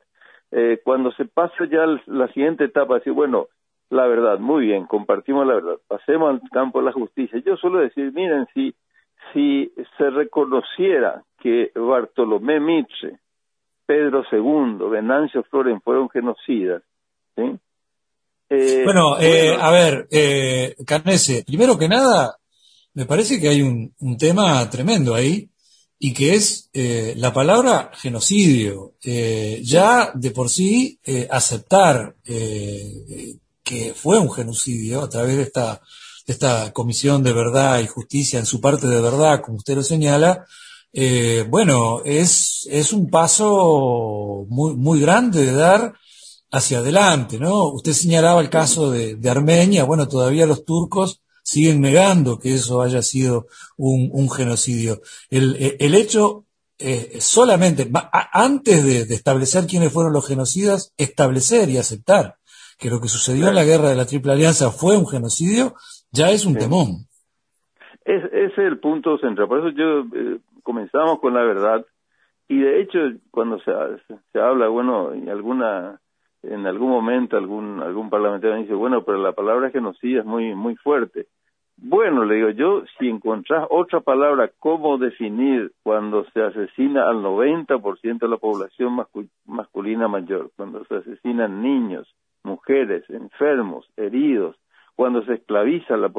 Eh, 0.51 0.79
cuando 0.83 1.11
se 1.13 1.25
pasa 1.25 1.55
ya 1.69 1.85
la 2.05 2.27
siguiente 2.33 2.65
etapa, 2.65 2.95
decir, 2.95 3.13
bueno, 3.13 3.47
la 3.89 4.05
verdad, 4.05 4.39
muy 4.39 4.65
bien, 4.65 4.85
compartimos 4.85 5.47
la 5.47 5.55
verdad, 5.55 5.77
pasemos 5.87 6.29
al 6.29 6.41
campo 6.49 6.79
de 6.79 6.85
la 6.85 6.91
justicia. 6.91 7.41
Yo 7.45 7.55
suelo 7.57 7.79
decir, 7.79 8.11
miren, 8.13 8.47
si, 8.53 8.75
si 9.33 9.71
se 9.97 10.09
reconociera 10.09 11.23
que 11.39 11.71
Bartolomé 11.75 12.59
Mitre, 12.59 13.19
Pedro 13.85 14.23
II, 14.29 14.89
Venancio 14.89 15.43
Flores 15.43 15.77
fueron 15.83 16.09
genocidas, 16.09 16.83
¿sí? 17.35 17.57
Eh, 18.49 18.81
bueno, 18.85 19.19
eh, 19.19 19.57
a 19.59 19.71
ver, 19.71 20.07
eh, 20.09 20.75
Carnese, 20.85 21.43
primero 21.45 21.77
que 21.77 21.89
nada, 21.89 22.37
me 22.97 23.05
parece 23.05 23.39
que 23.39 23.47
hay 23.47 23.61
un, 23.61 23.93
tema 24.17 24.67
tremendo 24.71 25.13
ahí 25.13 25.51
y 25.99 26.15
que 26.15 26.33
es 26.33 26.71
eh, 26.73 27.13
la 27.17 27.31
palabra 27.31 27.91
genocidio. 27.93 28.95
Eh, 29.03 29.61
ya 29.63 30.11
de 30.15 30.31
por 30.31 30.49
sí 30.49 30.99
eh, 31.05 31.27
aceptar 31.29 32.15
que 32.23 33.93
fue 33.95 34.17
un 34.17 34.31
genocidio 34.31 35.03
a 35.03 35.09
través 35.09 35.37
de 35.37 35.43
esta, 35.43 35.79
de 36.25 36.33
esta 36.33 36.73
comisión 36.73 37.21
de 37.21 37.33
verdad 37.33 37.79
y 37.81 37.85
justicia 37.85 38.39
en 38.39 38.47
su 38.47 38.59
parte 38.59 38.87
de 38.87 38.99
verdad, 38.99 39.41
como 39.43 39.57
usted 39.57 39.75
lo 39.75 39.83
señala, 39.83 40.47
bueno, 41.49 42.01
es, 42.03 42.67
es 42.71 42.93
un 42.93 43.11
paso 43.11 44.47
muy, 44.49 44.75
muy 44.75 44.99
grande 44.99 45.45
de 45.45 45.53
dar 45.53 45.93
hacia 46.49 46.79
adelante, 46.79 47.37
¿no? 47.37 47.67
Usted 47.67 47.93
señalaba 47.93 48.41
el 48.41 48.49
caso 48.49 48.89
de 48.89 49.29
Armenia, 49.29 49.83
bueno, 49.83 50.07
todavía 50.07 50.47
los 50.47 50.65
turcos 50.65 51.21
siguen 51.47 51.79
negando 51.79 52.39
que 52.39 52.53
eso 52.55 52.81
haya 52.81 53.01
sido 53.01 53.47
un, 53.77 54.29
genocidio. 54.29 54.99
El, 55.29 55.55
eh, 55.55 55.77
el 55.79 55.95
hecho 55.95 56.43
eh, 56.77 57.21
solamente, 57.21 57.89
antes 58.33 58.83
de, 58.83 59.15
establecer 59.15 59.65
quiénes 59.65 59.93
fueron 59.93 60.11
los 60.11 60.27
genocidas, 60.27 60.93
establecer 60.97 61.69
y 61.69 61.77
aceptar 61.77 62.35
que 62.77 62.89
lo 62.89 62.99
que 62.99 63.07
sucedió 63.07 63.47
en 63.47 63.55
la 63.55 63.63
guerra 63.63 63.87
de 63.87 63.95
la 63.95 64.05
Triple 64.05 64.33
Alianza 64.33 64.71
fue 64.71 64.97
un 64.97 65.07
genocidio, 65.07 65.73
ya 66.11 66.31
es 66.31 66.45
un 66.45 66.55
temón. 66.55 67.07
Es, 68.03 68.25
ese 68.25 68.47
es 68.47 68.57
el 68.57 68.79
punto 68.79 69.17
central. 69.17 69.47
Por 69.47 69.59
eso 69.59 69.69
yo 69.69 70.01
eh, 70.01 70.39
comenzamos 70.63 71.19
con 71.21 71.33
la 71.33 71.43
verdad. 71.43 71.85
Y 72.49 72.59
de 72.59 72.81
hecho, 72.81 72.99
cuando 73.31 73.57
se, 73.59 73.71
se 74.33 74.39
habla, 74.39 74.67
bueno, 74.67 75.13
en 75.13 75.29
alguna 75.29 76.01
en 76.43 76.65
algún 76.67 76.89
momento 76.89 77.37
algún 77.37 77.81
algún 77.81 78.09
parlamentario 78.09 78.57
dice, 78.57 78.73
bueno, 78.73 79.03
pero 79.03 79.17
la 79.17 79.31
palabra 79.31 79.71
genocidio 79.71 80.19
es 80.19 80.25
muy 80.25 80.53
muy 80.55 80.75
fuerte. 80.75 81.27
Bueno, 81.79 82.25
le 82.25 82.35
digo 82.35 82.49
yo, 82.49 82.83
si 82.97 83.07
encontrás 83.07 83.67
otra 83.69 83.99
palabra, 83.99 84.49
¿cómo 84.59 84.97
definir 84.97 85.71
cuando 85.83 86.25
se 86.31 86.41
asesina 86.41 87.07
al 87.07 87.17
90% 87.17 88.17
de 88.19 88.27
la 88.27 88.37
población 88.37 88.97
masculina 89.45 90.07
mayor? 90.07 90.49
Cuando 90.55 90.83
se 90.85 90.95
asesinan 90.95 91.61
niños, 91.61 92.11
mujeres, 92.43 93.07
enfermos, 93.09 93.87
heridos, 93.95 94.57
cuando 94.95 95.23
se 95.23 95.35
esclaviza 95.35 95.93
a 95.93 95.97
la, 95.97 96.11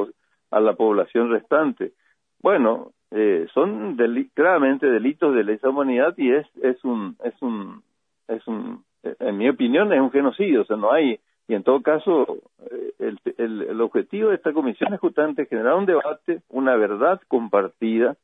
a 0.52 0.60
la 0.60 0.74
población 0.74 1.30
restante. 1.30 1.92
Bueno, 2.40 2.92
eh, 3.10 3.48
son 3.52 3.96
claramente 4.34 4.86
delitos 4.86 5.34
de 5.34 5.42
lesa 5.42 5.70
humanidad 5.70 6.14
y 6.16 6.30
es, 6.30 6.46
es 6.62 6.82
un, 6.84 7.16
es 7.24 7.34
un, 7.42 7.82
es 8.28 8.46
un, 8.46 8.84
en 9.02 9.36
mi 9.36 9.48
opinión 9.48 9.92
es 9.92 10.00
un 10.00 10.12
genocidio, 10.12 10.62
o 10.62 10.64
sea, 10.64 10.76
no 10.76 10.92
hay, 10.92 11.18
y 11.48 11.54
en 11.54 11.62
todo 11.62 11.80
caso, 11.80 12.36
eh, 12.70 12.92
el, 12.98 13.18
el, 13.38 13.62
el, 13.62 13.80
objetivo 13.80 14.28
de 14.28 14.36
esta 14.36 14.52
comisión 14.52 14.92
es 14.92 15.48
generar 15.48 15.74
un 15.76 15.86
debate, 15.86 16.42
una 16.50 16.76
verdad 16.76 17.22
compartida 17.26 18.16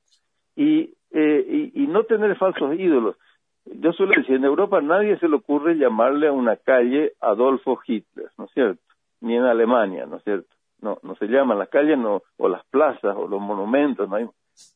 y, 0.54 0.90
eh, 1.10 1.72
y, 1.74 1.84
y, 1.84 1.86
no 1.86 2.04
tener 2.04 2.36
falsos 2.36 2.78
ídolos. 2.78 3.16
Yo 3.64 3.94
suelo 3.94 4.12
decir, 4.14 4.36
en 4.36 4.44
Europa 4.44 4.82
nadie 4.82 5.18
se 5.18 5.28
le 5.28 5.36
ocurre 5.36 5.76
llamarle 5.76 6.28
a 6.28 6.32
una 6.32 6.56
calle 6.56 7.14
Adolfo 7.18 7.80
Hitler, 7.86 8.28
¿no 8.36 8.44
es 8.44 8.50
cierto? 8.52 8.82
Ni 9.22 9.36
en 9.36 9.44
Alemania, 9.44 10.04
¿no 10.04 10.18
es 10.18 10.24
cierto? 10.24 10.54
No, 10.82 10.98
no 11.02 11.14
se 11.14 11.26
llaman 11.26 11.58
las 11.58 11.70
calles 11.70 11.96
no, 11.96 12.22
o 12.36 12.48
las 12.50 12.62
plazas 12.66 13.16
o 13.16 13.26
los 13.26 13.40
monumentos, 13.40 14.06
no 14.06 14.16
hay... 14.16 14.26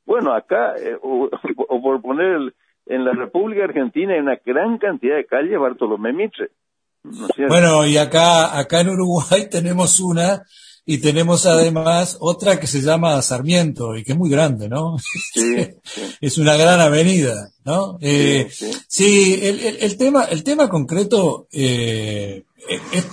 Bueno, 0.07 0.33
acá, 0.33 0.75
eh, 0.78 0.97
o, 1.02 1.28
o, 1.69 1.83
por 1.83 2.00
poner, 2.00 2.55
en 2.87 3.05
la 3.05 3.12
República 3.12 3.64
Argentina 3.64 4.14
hay 4.14 4.21
una 4.21 4.40
gran 4.43 4.78
cantidad 4.78 5.17
de 5.17 5.26
calles 5.26 5.61
Bartolomé 5.61 6.14
Mitre, 6.14 6.49
bueno, 7.49 7.87
y 7.87 7.97
acá, 7.97 8.59
acá 8.59 8.81
en 8.81 8.91
Uruguay 8.91 9.49
tenemos 9.50 10.00
una 10.00 10.45
y 10.85 10.99
tenemos 10.99 11.45
además 11.45 12.17
otra 12.19 12.59
que 12.59 12.67
se 12.67 12.81
llama 12.81 13.21
Sarmiento 13.21 13.95
y 13.95 14.03
que 14.03 14.12
es 14.12 14.19
muy 14.19 14.31
grande, 14.31 14.71
¿no? 14.71 14.97
es 16.21 16.38
una 16.38 16.57
gran 16.57 16.81
avenida, 16.81 17.50
¿no? 17.65 17.99
Eh, 18.00 18.50
sí, 18.88 19.38
el, 19.43 19.77
el, 19.81 19.97
tema, 19.99 20.25
el 20.25 20.43
tema 20.43 20.67
concreto, 20.71 21.47
eh, 21.53 22.45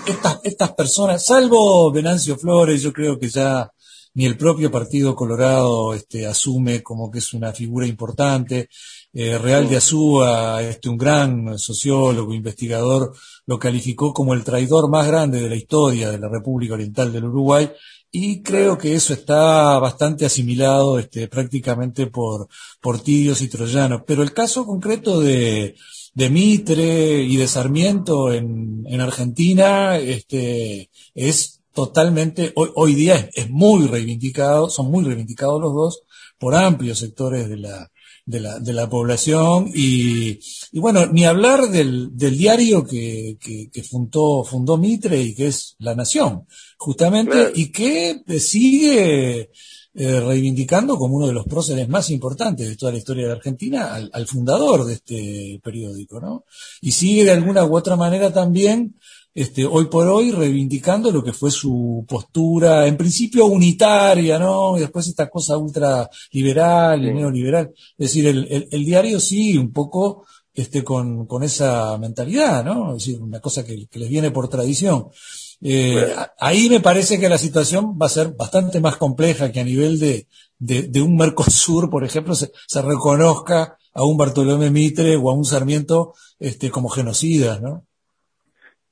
estas, 0.08 0.40
estas 0.44 0.72
personas, 0.72 1.26
salvo 1.26 1.92
Venancio 1.92 2.38
Flores, 2.38 2.82
yo 2.82 2.94
creo 2.94 3.20
que 3.20 3.28
ya 3.28 3.70
ni 4.16 4.26
el 4.26 4.38
propio 4.38 4.72
Partido 4.72 5.14
Colorado 5.14 5.94
este, 5.94 6.26
asume 6.26 6.82
como 6.82 7.12
que 7.12 7.20
es 7.20 7.34
una 7.34 7.52
figura 7.52 7.86
importante. 7.86 8.70
Eh, 9.18 9.38
Real 9.38 9.70
de 9.70 9.78
Azúa, 9.78 10.62
este, 10.62 10.90
un 10.90 10.98
gran 10.98 11.58
sociólogo, 11.58 12.34
investigador, 12.34 13.14
lo 13.46 13.58
calificó 13.58 14.14
como 14.14 14.34
el 14.34 14.44
traidor 14.44 14.90
más 14.90 15.08
grande 15.08 15.40
de 15.40 15.48
la 15.48 15.56
historia 15.56 16.12
de 16.12 16.20
la 16.20 16.28
República 16.28 16.74
Oriental 16.74 17.14
del 17.14 17.24
Uruguay 17.24 17.72
y 18.12 18.42
creo 18.42 18.78
que 18.78 18.94
eso 18.94 19.14
está 19.14 19.80
bastante 19.80 20.26
asimilado 20.26 21.00
este, 21.00 21.30
prácticamente 21.30 22.08
por, 22.08 22.50
por 22.82 23.00
tibios 23.00 23.42
y 23.42 23.48
troyanos. 23.48 24.02
Pero 24.06 24.22
el 24.22 24.34
caso 24.34 24.66
concreto 24.66 25.22
de, 25.22 25.76
de 26.14 26.30
Mitre 26.30 27.22
y 27.22 27.38
de 27.38 27.48
Sarmiento 27.48 28.34
en, 28.34 28.84
en 28.86 29.00
Argentina 29.00 29.98
este, 29.98 30.90
es 31.14 31.62
totalmente, 31.74 32.52
hoy, 32.56 32.70
hoy 32.76 32.96
día 32.96 33.30
es, 33.34 33.50
muy 33.50 33.88
reivindicado, 33.88 34.70
son 34.70 34.92
muy 34.92 35.06
reivindicados 35.06 35.62
los 35.62 35.74
dos 35.74 36.02
por 36.38 36.54
amplios 36.54 37.00
sectores 37.00 37.48
de 37.48 37.58
la, 37.58 37.92
de 38.26 38.40
la, 38.40 38.60
de 38.60 38.74
la 38.74 38.90
población 38.90 39.70
y, 39.74 40.40
y 40.72 40.80
bueno, 40.80 41.06
ni 41.06 41.26
hablar 41.26 41.70
del, 41.70 42.10
del 42.18 42.38
diario 42.38 42.84
que, 42.84 43.38
que, 43.40 43.84
fundó, 43.84 44.44
fundó 44.44 44.78
Mitre 44.78 45.22
y 45.22 45.36
que 45.36 45.48
es 45.48 45.76
La 45.80 45.96
Nación, 45.96 46.48
justamente, 46.78 47.52
y 47.54 47.72
que 47.72 48.24
sigue 48.40 49.52
eh, 49.94 50.20
reivindicando 50.20 50.98
como 50.98 51.16
uno 51.16 51.28
de 51.28 51.34
los 51.34 51.46
próceres 51.46 51.88
más 51.88 52.10
importantes 52.10 52.68
de 52.68 52.76
toda 52.76 52.92
la 52.92 52.98
historia 52.98 53.28
de 53.28 53.34
Argentina 53.34 53.94
al, 53.94 54.28
fundador 54.28 54.86
de 54.86 54.94
este 54.96 55.62
periódico, 55.64 56.20
¿no? 56.20 56.46
Y 56.82 56.92
sigue 56.92 57.24
de 57.24 57.32
alguna 57.32 57.64
u 57.64 57.78
otra 57.78 57.96
manera 57.96 58.34
también, 58.34 59.00
este, 59.36 59.66
hoy 59.66 59.86
por 59.88 60.08
hoy, 60.08 60.32
reivindicando 60.32 61.12
lo 61.12 61.22
que 61.22 61.34
fue 61.34 61.52
su 61.52 62.06
postura, 62.08 62.88
en 62.88 62.96
principio 62.96 63.46
unitaria, 63.48 64.40
¿no? 64.40 64.78
Y 64.78 64.80
después 64.80 65.08
esta 65.08 65.30
cosa 65.30 65.58
ultraliberal 65.58 67.06
y 67.06 67.14
neoliberal. 67.14 67.74
Es 67.98 68.08
decir, 68.08 68.28
el, 68.28 68.68
el, 68.72 68.86
diario 68.86 69.20
sí, 69.20 69.58
un 69.58 69.74
poco, 69.74 70.26
este, 70.54 70.86
con, 70.86 71.28
con 71.28 71.44
esa 71.44 71.98
mentalidad, 71.98 72.64
¿no? 72.64 72.96
Es 72.96 73.06
decir, 73.06 73.22
una 73.22 73.42
cosa 73.42 73.66
que, 73.66 73.88
que 73.88 74.00
les 74.00 74.10
viene 74.10 74.32
por 74.32 74.48
tradición. 74.48 75.10
Eh, 75.62 76.16
ahí 76.40 76.70
me 76.70 76.80
parece 76.80 77.20
que 77.20 77.28
la 77.28 77.38
situación 77.38 77.98
va 78.02 78.06
a 78.06 78.10
ser 78.10 78.30
bastante 78.36 78.80
más 78.80 78.98
compleja 78.98 79.52
que 79.52 79.60
a 79.60 79.64
nivel 79.64 80.00
de, 80.00 80.28
de, 80.60 81.02
un 81.02 81.18
Mercosur, 81.18 81.90
por 81.90 82.06
ejemplo, 82.06 82.36
se, 82.36 82.52
reconozca 82.82 83.78
a 83.94 84.04
un 84.04 84.16
Bartolomé 84.16 84.70
Mitre 84.70 85.18
o 85.18 85.30
a 85.30 85.34
un 85.34 85.44
Sarmiento 85.44 86.14
este, 86.40 86.70
como 86.72 86.90
genocidas, 86.90 87.62
¿no? 87.62 87.86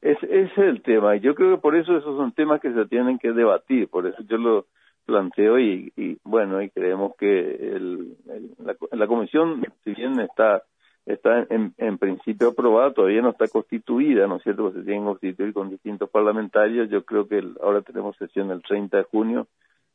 Ese 0.04 0.42
es 0.42 0.58
el 0.58 0.82
tema. 0.82 1.16
Yo 1.16 1.34
creo 1.34 1.56
que 1.56 1.62
por 1.62 1.78
eso 1.78 1.98
esos 1.98 2.18
son 2.18 2.34
temas 2.34 2.60
que 2.60 2.74
se 2.74 2.86
tienen 2.88 3.18
que 3.20 3.32
debatir. 3.32 3.88
Por 3.88 4.06
eso 4.06 4.22
yo 4.28 4.38
lo 4.38 4.66
planteo 5.06 5.58
y, 5.60 5.94
y 5.96 6.18
bueno, 6.26 6.62
y 6.62 6.70
creemos 6.70 7.16
que 7.18 7.40
el, 7.74 8.18
la, 8.60 8.76
la 8.92 9.08
comisión, 9.08 9.66
si 9.86 9.94
bien 9.94 10.20
está 10.20 10.64
está 11.06 11.46
en, 11.50 11.74
en, 11.78 11.98
principio 11.98 12.50
aprobada, 12.50 12.94
todavía 12.94 13.22
no 13.22 13.30
está 13.30 13.48
constituida, 13.48 14.28
¿no 14.28 14.38
es 14.38 14.44
cierto? 14.44 14.64
Porque 14.64 14.80
se 14.80 14.86
tienen 14.86 15.04
que 15.04 15.10
constituir 15.12 15.54
con 15.54 15.70
distintos 15.70 16.10
parlamentarios. 16.10 16.90
Yo 16.90 17.06
creo 17.06 17.28
que 17.28 17.42
ahora 17.62 17.82
tenemos 17.82 18.18
sesión 18.18 18.52
el 18.52 18.62
30 18.62 18.98
de 18.98 19.04
junio, 19.04 19.48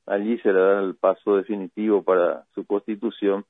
allí 0.07 0.39
se 0.39 0.49
el 0.49 0.95
paso 0.97 1.37
definitivo 1.37 2.03
para 2.03 2.45
su 2.55 2.65
constitución. 2.67 3.45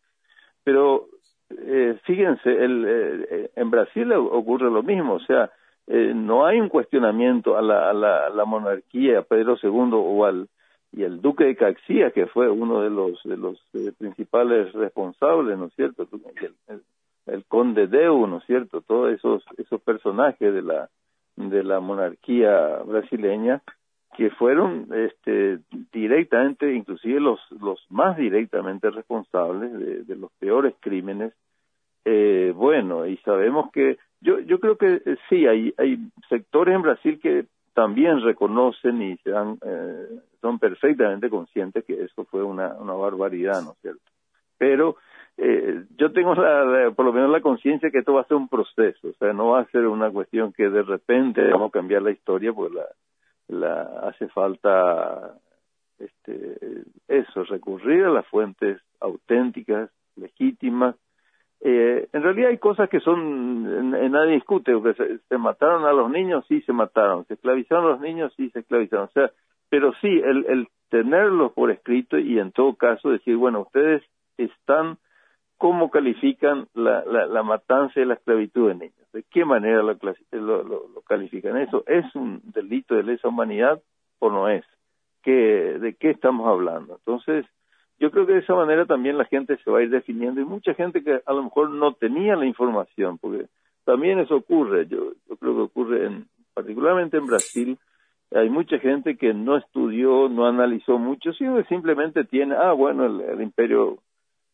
Pero 0.64 1.06
eh, 1.50 1.98
fíjense, 2.04 2.50
el, 2.50 2.84
eh, 2.86 3.50
en 3.54 3.70
Brasil 3.70 4.12
ocurre 4.12 4.70
lo 4.70 4.82
mismo, 4.82 5.14
o 5.14 5.20
sea, 5.20 5.50
eh, 5.88 6.12
no 6.14 6.46
hay 6.46 6.60
un 6.60 6.68
cuestionamiento 6.68 7.56
a 7.56 7.62
la, 7.62 7.88
a 7.88 7.92
la, 7.94 8.28
la 8.28 8.44
monarquía, 8.44 9.20
a 9.20 9.22
Pedro 9.22 9.56
II 9.62 9.90
o 9.92 10.24
al 10.24 10.48
y 10.92 11.02
el 11.02 11.20
duque 11.20 11.44
de 11.44 11.56
Caxía, 11.56 12.10
que 12.12 12.26
fue 12.26 12.48
uno 12.48 12.80
de 12.82 12.90
los 12.90 13.22
de 13.24 13.36
los 13.36 13.58
eh, 13.74 13.92
principales 13.98 14.72
responsables, 14.72 15.58
¿no 15.58 15.66
es 15.66 15.74
cierto? 15.74 16.08
El, 17.26 17.44
conde 17.44 17.86
Deu, 17.86 18.26
¿no 18.26 18.38
es 18.38 18.44
cierto? 18.44 18.80
Todos 18.80 19.12
esos, 19.12 19.44
esos 19.58 19.80
personajes 19.82 20.52
de 20.52 20.62
la, 20.62 20.88
de 21.36 21.62
la 21.62 21.80
monarquía 21.80 22.78
brasileña 22.86 23.62
que 24.16 24.30
fueron 24.30 24.88
este, 24.94 25.58
directamente, 25.92 26.74
inclusive 26.74 27.20
los, 27.20 27.38
los 27.60 27.84
más 27.90 28.16
directamente 28.16 28.90
responsables 28.90 29.72
de, 29.72 30.04
de 30.04 30.16
los 30.16 30.32
peores 30.38 30.74
crímenes. 30.80 31.34
Eh, 32.06 32.54
bueno, 32.56 33.06
y 33.06 33.18
sabemos 33.18 33.70
que 33.72 33.98
yo, 34.20 34.40
yo 34.40 34.58
creo 34.58 34.76
que 34.76 35.02
eh, 35.04 35.16
sí, 35.28 35.46
hay, 35.46 35.74
hay 35.78 35.98
sectores 36.28 36.74
en 36.74 36.82
Brasil 36.82 37.20
que 37.20 37.46
también 37.74 38.20
reconocen 38.22 39.00
y 39.02 39.16
se 39.18 39.30
dan, 39.30 39.58
eh, 39.64 40.20
son 40.40 40.58
perfectamente 40.58 41.30
conscientes 41.30 41.84
que 41.84 42.02
eso 42.02 42.24
fue 42.24 42.42
una, 42.42 42.74
una 42.74 42.94
barbaridad, 42.94 43.62
¿no 43.62 43.72
es 43.72 43.78
cierto? 43.78 44.02
Pero 44.56 44.96
eh, 45.36 45.84
yo 45.96 46.12
tengo 46.12 46.34
la, 46.34 46.90
por 46.90 47.04
lo 47.06 47.12
menos 47.12 47.30
la 47.30 47.40
conciencia 47.40 47.90
que 47.90 47.98
esto 47.98 48.14
va 48.14 48.22
a 48.22 48.26
ser 48.26 48.36
un 48.36 48.48
proceso, 48.48 49.08
o 49.08 49.12
sea, 49.18 49.32
no 49.32 49.50
va 49.50 49.60
a 49.60 49.70
ser 49.70 49.86
una 49.86 50.10
cuestión 50.10 50.52
que 50.52 50.68
de 50.68 50.82
repente 50.82 51.42
vamos 51.48 51.68
a 51.68 51.78
cambiar 51.78 52.02
la 52.02 52.10
historia, 52.10 52.52
pues 52.52 52.72
la 53.48 53.82
hace 54.02 54.28
falta 54.28 55.38
este, 55.98 56.84
eso, 57.08 57.44
recurrir 57.44 58.04
a 58.04 58.10
las 58.10 58.26
fuentes 58.26 58.80
auténticas, 59.00 59.90
legítimas. 60.16 60.94
Eh, 61.60 62.08
en 62.12 62.22
realidad 62.22 62.50
hay 62.50 62.58
cosas 62.58 62.88
que 62.88 63.00
son, 63.00 63.90
nadie 63.90 64.34
discute, 64.34 64.72
se, 64.94 65.18
se, 65.18 65.38
mataron 65.38 65.84
a 65.84 65.92
los 65.92 66.08
niños, 66.10 66.44
sí 66.46 66.60
se 66.62 66.72
mataron, 66.72 67.26
se 67.26 67.34
esclavizaron 67.34 67.86
a 67.86 67.88
los 67.90 68.00
niños, 68.00 68.32
sí 68.36 68.48
se 68.50 68.60
esclavizaron, 68.60 69.06
o 69.06 69.10
sea, 69.10 69.30
pero 69.68 69.92
sí, 70.00 70.08
el, 70.08 70.46
el 70.46 70.68
tenerlo 70.88 71.52
por 71.52 71.70
escrito 71.70 72.18
y 72.18 72.38
en 72.38 72.52
todo 72.52 72.74
caso 72.74 73.10
decir, 73.10 73.36
bueno, 73.36 73.62
ustedes 73.62 74.02
están 74.36 74.98
cómo 75.58 75.90
califican 75.90 76.68
la, 76.74 77.04
la, 77.04 77.42
matanza 77.42 78.00
y 78.00 78.04
la 78.04 78.14
esclavitud 78.14 78.68
de 78.68 78.74
niños, 78.76 79.12
de 79.12 79.24
qué 79.24 79.44
manera 79.44 79.82
lo, 79.82 79.94
lo, 80.62 81.02
califican. 81.06 81.56
¿Eso 81.56 81.82
es 81.86 82.14
un 82.14 82.40
delito 82.44 82.94
de 82.94 83.02
lesa 83.02 83.28
humanidad 83.28 83.82
o 84.20 84.30
no 84.30 84.48
es? 84.48 84.64
¿Qué, 85.22 85.32
¿De 85.80 85.94
qué 85.94 86.10
estamos 86.10 86.46
hablando? 86.46 86.94
Entonces, 86.98 87.44
yo 87.98 88.10
creo 88.10 88.26
que 88.26 88.34
de 88.34 88.40
esa 88.40 88.54
manera 88.54 88.86
también 88.86 89.18
la 89.18 89.24
gente 89.24 89.58
se 89.62 89.70
va 89.70 89.78
a 89.78 89.82
ir 89.82 89.90
definiendo 89.90 90.40
y 90.40 90.44
mucha 90.44 90.74
gente 90.74 91.02
que 91.02 91.20
a 91.24 91.32
lo 91.32 91.42
mejor 91.42 91.70
no 91.70 91.94
tenía 91.94 92.36
la 92.36 92.46
información, 92.46 93.18
porque 93.18 93.46
también 93.84 94.18
eso 94.18 94.36
ocurre, 94.36 94.86
yo, 94.86 95.12
yo 95.28 95.36
creo 95.36 95.54
que 95.54 95.62
ocurre 95.62 96.06
en, 96.06 96.26
particularmente 96.54 97.16
en 97.16 97.26
Brasil, 97.26 97.78
hay 98.30 98.50
mucha 98.50 98.78
gente 98.78 99.16
que 99.16 99.32
no 99.32 99.56
estudió, 99.56 100.28
no 100.28 100.46
analizó 100.46 100.98
mucho, 100.98 101.32
sino 101.32 101.56
que 101.56 101.64
simplemente 101.64 102.24
tiene, 102.24 102.54
ah, 102.54 102.72
bueno, 102.72 103.06
el 103.06 103.40
imperio 103.40 103.98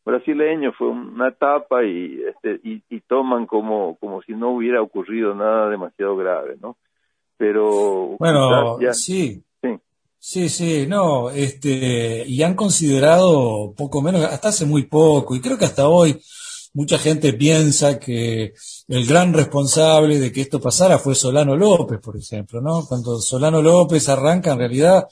brasileño 0.05 0.73
fue 0.73 0.89
una 0.89 1.29
etapa 1.29 1.85
y 1.85 2.23
este 2.23 2.61
y, 2.63 2.83
y, 2.91 3.01
toman 3.01 3.47
como 3.47 3.97
como 3.97 4.21
si 4.23 4.33
no 4.33 4.51
hubiera 4.51 4.83
ocurrido 4.83 5.35
nada 5.35 5.71
demasiado 5.71 6.17
grave 6.17 6.57
no 6.61 6.77
pero 7.37 8.17
bueno 8.19 8.79
sí 8.93 9.43
sí 10.27 10.49
sí 10.49 10.87
no 10.89 11.29
este 11.29 12.25
y 12.27 12.43
han 12.43 12.55
considerado 12.55 13.75
poco 13.77 14.01
menos 14.01 14.25
hasta 14.25 14.49
hace 14.49 14.65
muy 14.65 14.85
poco 14.85 15.35
y 15.35 15.41
creo 15.43 15.59
que 15.59 15.67
hasta 15.67 15.87
hoy 15.87 16.19
mucha 16.73 16.97
gente 16.99 17.35
piensa 17.35 17.99
que 17.99 18.55
el 18.89 19.07
gran 19.07 19.35
responsable 19.35 20.19
de 20.19 20.33
que 20.33 20.41
esto 20.41 20.63
pasara 20.63 20.99
fue 20.99 21.15
Solano 21.15 21.55
López 21.57 22.01
por 22.01 22.17
ejemplo 22.17 22.63
no 22.63 22.87
cuando 22.87 23.21
Solano 23.21 23.61
López 23.61 24.09
arranca 24.09 24.53
en 24.53 24.59
realidad 24.61 25.07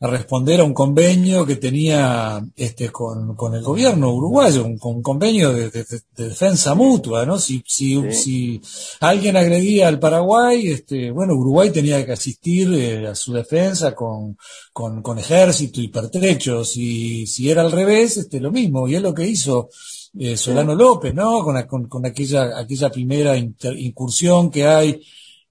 a 0.00 0.06
responder 0.06 0.60
a 0.60 0.64
un 0.64 0.74
convenio 0.74 1.44
que 1.44 1.56
tenía 1.56 2.40
este 2.54 2.90
con, 2.90 3.34
con 3.34 3.54
el 3.54 3.62
gobierno 3.62 4.12
uruguayo, 4.14 4.64
un, 4.64 4.78
un 4.80 5.02
convenio 5.02 5.52
de, 5.52 5.70
de, 5.70 5.84
defensa 6.16 6.76
mutua, 6.76 7.26
¿no? 7.26 7.38
Si, 7.38 7.64
si, 7.66 8.00
si 8.12 8.60
alguien 9.00 9.36
agredía 9.36 9.88
al 9.88 9.98
Paraguay, 9.98 10.68
este, 10.68 11.10
bueno, 11.10 11.34
Uruguay 11.34 11.70
tenía 11.70 12.06
que 12.06 12.12
asistir 12.12 12.72
eh, 12.74 13.08
a 13.08 13.14
su 13.16 13.32
defensa 13.32 13.94
con, 13.96 14.36
con, 14.72 15.02
con 15.02 15.18
ejército 15.18 15.80
y 15.80 15.88
pertrechos, 15.88 16.76
y 16.76 17.26
si 17.26 17.50
era 17.50 17.62
al 17.62 17.72
revés, 17.72 18.18
este, 18.18 18.38
lo 18.38 18.52
mismo, 18.52 18.86
y 18.86 18.94
es 18.94 19.02
lo 19.02 19.12
que 19.12 19.26
hizo 19.26 19.68
eh, 20.16 20.36
Solano 20.36 20.76
López, 20.76 21.12
¿no? 21.12 21.42
Con, 21.42 21.60
con, 21.66 21.88
con 21.88 22.06
aquella, 22.06 22.56
aquella 22.56 22.90
primera 22.90 23.36
incursión 23.36 24.48
que 24.50 24.64
hay 24.64 25.00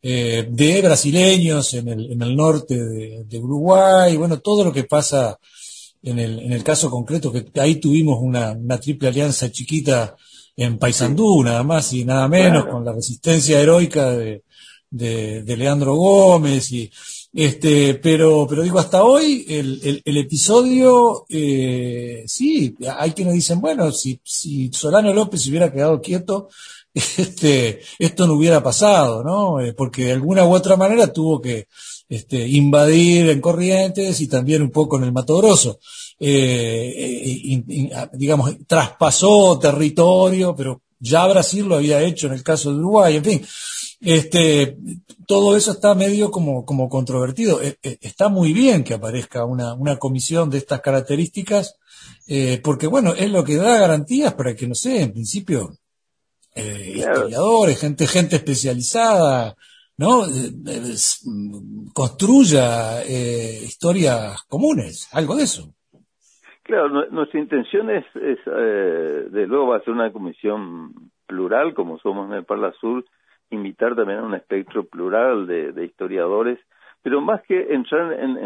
eh, 0.10 0.48
de 0.50 0.82
brasileños 0.82 1.74
en 1.74 1.90
el, 1.90 2.14
en 2.14 2.22
el 2.22 2.34
norte 2.34 2.78
de, 2.78 3.40
Uruguay, 3.40 4.16
bueno, 4.16 4.40
todo 4.40 4.64
lo 4.64 4.72
que 4.72 4.86
pasa 4.86 5.38
en 6.02 6.18
el, 6.18 6.40
en 6.40 6.54
el 6.54 6.64
caso 6.64 6.90
concreto, 6.90 7.30
que 7.30 7.52
ahí 7.60 7.76
tuvimos 7.76 8.18
una, 8.22 8.52
una 8.52 8.80
triple 8.80 9.10
alianza 9.10 9.52
chiquita 9.52 10.16
en 10.56 10.78
Paysandú, 10.78 11.44
nada 11.44 11.62
más 11.64 11.92
y 11.92 12.06
nada 12.06 12.30
menos, 12.30 12.68
con 12.68 12.86
la 12.86 12.94
resistencia 12.94 13.60
heroica 13.60 14.12
de, 14.12 14.44
de, 14.90 15.58
Leandro 15.58 15.96
Gómez 15.96 16.72
y 16.72 16.90
este 17.34 17.96
pero 17.96 18.48
pero 18.48 18.64
digo 18.64 18.80
hasta 18.80 19.04
hoy 19.04 19.46
el, 19.50 20.02
el, 20.06 20.18
episodio 20.18 21.26
eh, 21.30 22.24
sí 22.26 22.74
hay 22.98 23.12
quienes 23.12 23.34
dicen 23.34 23.60
bueno 23.60 23.92
si 23.92 24.22
si 24.24 24.72
Solano 24.72 25.14
López 25.14 25.46
hubiera 25.48 25.72
quedado 25.72 26.00
quieto 26.00 26.48
este, 27.18 27.82
esto 28.00 28.28
no 28.28 28.34
hubiera 28.34 28.62
pasado, 28.64 29.24
¿no? 29.24 29.62
Eh, 29.62 29.74
porque 29.74 30.06
de 30.06 30.12
alguna 30.14 30.46
u 30.46 30.54
otra 30.54 30.76
manera 30.76 31.12
tuvo 31.12 31.42
que 31.42 31.68
este, 32.10 32.48
invadir 32.48 33.30
en 33.30 33.42
Corrientes 33.42 34.20
y 34.22 34.28
también 34.28 34.62
un 34.62 34.72
poco 34.72 34.98
en 34.98 35.04
el 35.04 35.12
Mato 35.12 35.38
Grosso. 35.38 35.80
Eh, 36.20 36.94
eh 36.98 38.08
digamos, 38.14 38.56
traspasó 38.66 39.60
territorio, 39.60 40.56
pero 40.56 40.82
ya 41.00 41.28
Brasil 41.28 41.66
lo 41.66 41.76
había 41.76 42.02
hecho 42.02 42.28
en 42.28 42.34
el 42.34 42.44
caso 42.44 42.72
de 42.72 42.80
Uruguay, 42.80 43.18
en 43.18 43.24
fin. 43.24 43.46
Este, 44.00 44.78
todo 45.28 45.56
eso 45.56 45.72
está 45.72 45.94
medio 45.96 46.32
como, 46.32 46.66
como 46.66 46.90
controvertido. 46.90 47.60
Está 47.82 48.30
muy 48.30 48.54
bien 48.54 48.84
que 48.84 48.94
aparezca 48.94 49.46
una, 49.46 49.74
una 49.74 49.98
comisión 49.98 50.50
de 50.50 50.60
estas 50.60 50.82
características, 50.82 51.76
porque 52.64 52.88
bueno, 52.88 53.14
es 53.14 53.30
lo 53.30 53.44
que 53.44 53.58
da 53.58 53.80
garantías 53.80 54.34
para 54.34 54.56
que, 54.56 54.68
no 54.68 54.76
sé, 54.76 55.02
en 55.02 55.14
principio, 55.14 55.78
eh, 56.58 56.94
historiadores, 56.96 57.80
gente, 57.80 58.08
gente 58.08 58.36
especializada, 58.38 59.56
¿no? 59.98 60.26
Eh, 60.26 60.96
mm, 61.26 61.90
construya 61.94 63.02
eh, 63.04 63.62
historias 63.64 64.44
comunes, 64.50 65.10
algo 65.14 65.36
de 65.36 65.44
eso. 65.44 65.74
Claro, 66.68 66.90
nuestra 67.12 67.40
intención 67.40 67.90
es, 67.90 68.06
es 68.16 68.40
eh, 68.46 69.28
de 69.32 69.48
luego 69.48 69.68
va 69.68 69.78
a 69.78 69.84
ser 69.84 69.94
una 69.94 70.12
comisión 70.12 70.92
plural, 71.26 71.74
como 71.74 71.98
somos 72.00 72.30
en 72.30 72.36
el 72.36 72.44
Parla 72.44 72.74
Sur, 72.74 73.06
invitar 73.50 73.96
también 73.96 74.20
a 74.20 74.26
un 74.26 74.34
espectro 74.34 74.84
plural 74.84 75.48
de, 75.48 75.86
historiadores, 75.86 76.60
Pero 77.02 77.22
más 77.22 77.42
que 77.44 77.74
entrar 77.74 78.12
en, 78.20 78.38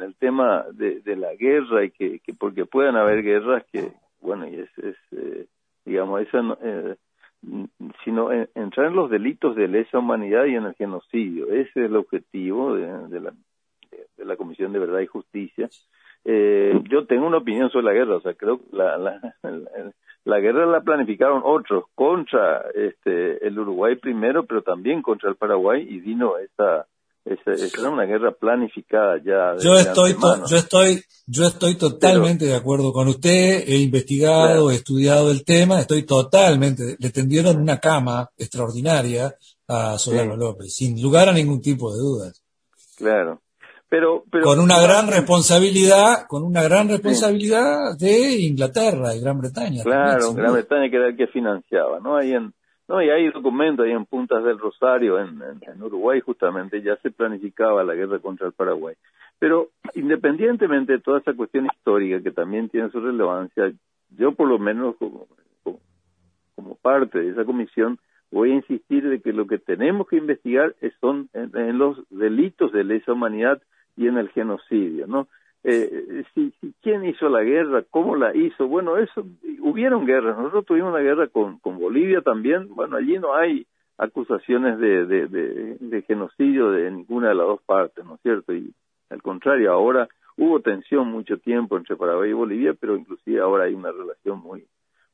el 0.00 0.14
tema 0.18 0.64
de, 0.72 1.02
la 1.16 1.34
guerra 1.34 1.84
y 1.84 1.90
que, 1.90 2.20
porque 2.38 2.64
puedan 2.64 2.96
haber 2.96 3.22
guerras 3.22 3.64
que, 3.70 3.92
bueno, 4.22 4.48
y 4.48 4.54
es, 4.54 4.70
eh, 5.12 5.46
digamos, 5.84 6.22
esa, 6.22 6.38
eh, 6.62 6.96
sino 8.04 8.30
entrar 8.32 8.86
en 8.86 8.96
los 8.96 9.10
delitos 9.10 9.56
de 9.56 9.68
lesa 9.68 9.98
humanidad 9.98 10.44
y 10.46 10.54
en 10.54 10.66
el 10.66 10.74
genocidio. 10.74 11.46
Ese 11.52 11.70
es 11.70 11.76
el 11.76 11.96
objetivo 11.96 12.74
de, 12.74 13.20
la, 13.20 13.32
de 14.16 14.24
la 14.24 14.36
Comisión 14.36 14.72
de 14.72 14.78
Verdad 14.78 15.00
y 15.00 15.06
Justicia. 15.06 15.68
Eh, 16.24 16.80
yo 16.88 17.06
tengo 17.06 17.26
una 17.26 17.38
opinión 17.38 17.70
sobre 17.70 17.86
la 17.86 17.92
guerra, 17.92 18.16
o 18.16 18.20
sea, 18.20 18.34
creo 18.34 18.58
que 18.58 18.76
la, 18.76 18.96
la, 18.96 19.20
la, 20.24 20.38
guerra 20.38 20.66
la 20.66 20.80
planificaron 20.80 21.42
otros 21.44 21.84
contra 21.96 22.62
este, 22.74 23.44
el 23.44 23.58
Uruguay 23.58 23.96
primero, 23.96 24.44
pero 24.44 24.62
también 24.62 25.02
contra 25.02 25.28
el 25.30 25.36
Paraguay 25.36 25.84
y 25.88 25.98
vino 25.98 26.38
esta, 26.38 26.86
esa, 27.24 27.52
era 27.52 27.90
una 27.90 28.04
guerra 28.04 28.32
planificada 28.32 29.16
ya. 29.24 29.56
Yo 29.62 29.76
estoy, 29.76 30.16
yo 30.48 30.56
estoy, 30.56 31.02
yo 31.26 31.46
estoy 31.46 31.76
totalmente 31.76 32.46
de 32.46 32.56
acuerdo 32.56 32.92
con 32.92 33.08
usted. 33.08 33.62
He 33.66 33.76
investigado, 33.76 34.70
he 34.70 34.74
estudiado 34.74 35.30
el 35.30 35.44
tema. 35.44 35.80
Estoy 35.80 36.04
totalmente. 36.04 36.96
Le 36.98 37.10
tendieron 37.10 37.60
una 37.60 37.78
cama 37.78 38.28
extraordinaria 38.36 39.34
a 39.68 39.98
Solano 39.98 40.36
López, 40.36 40.74
sin 40.74 41.00
lugar 41.00 41.28
a 41.28 41.32
ningún 41.32 41.60
tipo 41.60 41.92
de 41.92 41.98
dudas. 41.98 42.42
Claro. 42.96 43.40
Pero, 43.88 44.24
con 44.42 44.58
una 44.58 44.80
gran 44.80 45.06
responsabilidad, 45.06 46.26
con 46.26 46.44
una 46.44 46.62
gran 46.62 46.88
responsabilidad 46.88 47.94
de 47.98 48.40
Inglaterra 48.40 49.14
y 49.14 49.20
Gran 49.20 49.38
Bretaña. 49.38 49.82
Claro, 49.82 50.32
Gran 50.32 50.54
Bretaña 50.54 50.88
que 50.88 50.96
era 50.96 51.08
el 51.08 51.16
que 51.16 51.26
financiaba, 51.26 52.00
¿no? 52.00 52.16
Ahí 52.16 52.32
en, 52.32 52.54
no, 52.92 53.02
y 53.02 53.08
hay 53.08 53.30
documentos 53.30 53.86
ahí 53.86 53.92
en 53.92 54.04
Puntas 54.04 54.44
del 54.44 54.58
Rosario, 54.58 55.18
en, 55.18 55.40
Uruguay 55.82 56.20
justamente, 56.20 56.82
ya 56.82 56.94
se 56.96 57.10
planificaba 57.10 57.82
la 57.82 57.94
guerra 57.94 58.18
contra 58.18 58.46
el 58.46 58.52
Paraguay. 58.52 58.94
Pero 59.38 59.70
independientemente 59.94 60.92
de 60.92 60.98
toda 60.98 61.20
esa 61.20 61.32
cuestión 61.32 61.64
histórica 61.64 62.22
que 62.22 62.32
también 62.32 62.68
tiene 62.68 62.90
su 62.90 63.00
relevancia, 63.00 63.72
yo 64.10 64.32
por 64.32 64.46
lo 64.46 64.58
menos 64.58 64.96
como, 64.96 65.26
como, 66.54 66.74
parte 66.82 67.20
de 67.20 67.30
esa 67.30 67.46
comisión 67.46 67.98
voy 68.30 68.50
a 68.52 68.56
insistir 68.56 69.08
de 69.08 69.22
que 69.22 69.32
lo 69.32 69.46
que 69.46 69.56
tenemos 69.56 70.06
que 70.06 70.16
investigar 70.16 70.74
son 71.00 71.30
en 71.32 71.78
los 71.78 71.96
delitos 72.10 72.72
de 72.72 72.84
lesa 72.84 73.14
humanidad 73.14 73.62
y 73.96 74.06
en 74.06 74.18
el 74.18 74.28
genocidio, 74.28 75.06
¿no? 75.06 75.28
Eh, 75.64 76.24
si, 76.34 76.52
quién 76.82 77.04
hizo 77.04 77.28
la 77.28 77.42
guerra, 77.42 77.84
cómo 77.88 78.16
la 78.16 78.34
hizo, 78.34 78.66
bueno, 78.66 78.96
eso, 78.96 79.24
hubieron 79.60 80.06
guerras, 80.06 80.36
nosotros 80.36 80.66
tuvimos 80.66 80.90
una 80.90 81.02
guerra 81.02 81.28
con, 81.28 81.58
con 81.60 81.78
Bolivia 81.78 82.20
también, 82.20 82.74
bueno, 82.74 82.96
allí 82.96 83.18
no 83.18 83.34
hay 83.34 83.66
acusaciones 83.96 84.78
de, 84.78 85.06
de, 85.06 86.02
genocidio 86.02 86.72
de 86.72 86.90
ninguna 86.90 87.28
de 87.28 87.34
las 87.36 87.46
dos 87.46 87.62
partes, 87.62 88.04
¿no 88.04 88.16
es 88.16 88.20
cierto? 88.22 88.52
Y 88.52 88.74
al 89.10 89.22
contrario, 89.22 89.72
ahora 89.72 90.08
hubo 90.36 90.60
tensión 90.60 91.08
mucho 91.08 91.38
tiempo 91.38 91.76
entre 91.76 91.96
Paraguay 91.96 92.30
y 92.30 92.34
Bolivia, 92.34 92.74
pero 92.74 92.96
inclusive 92.96 93.40
ahora 93.40 93.64
hay 93.64 93.74
una 93.74 93.92
relación 93.92 94.40
muy, 94.40 94.66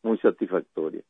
muy 0.03 0.17
satisfactoria. 0.19 1.03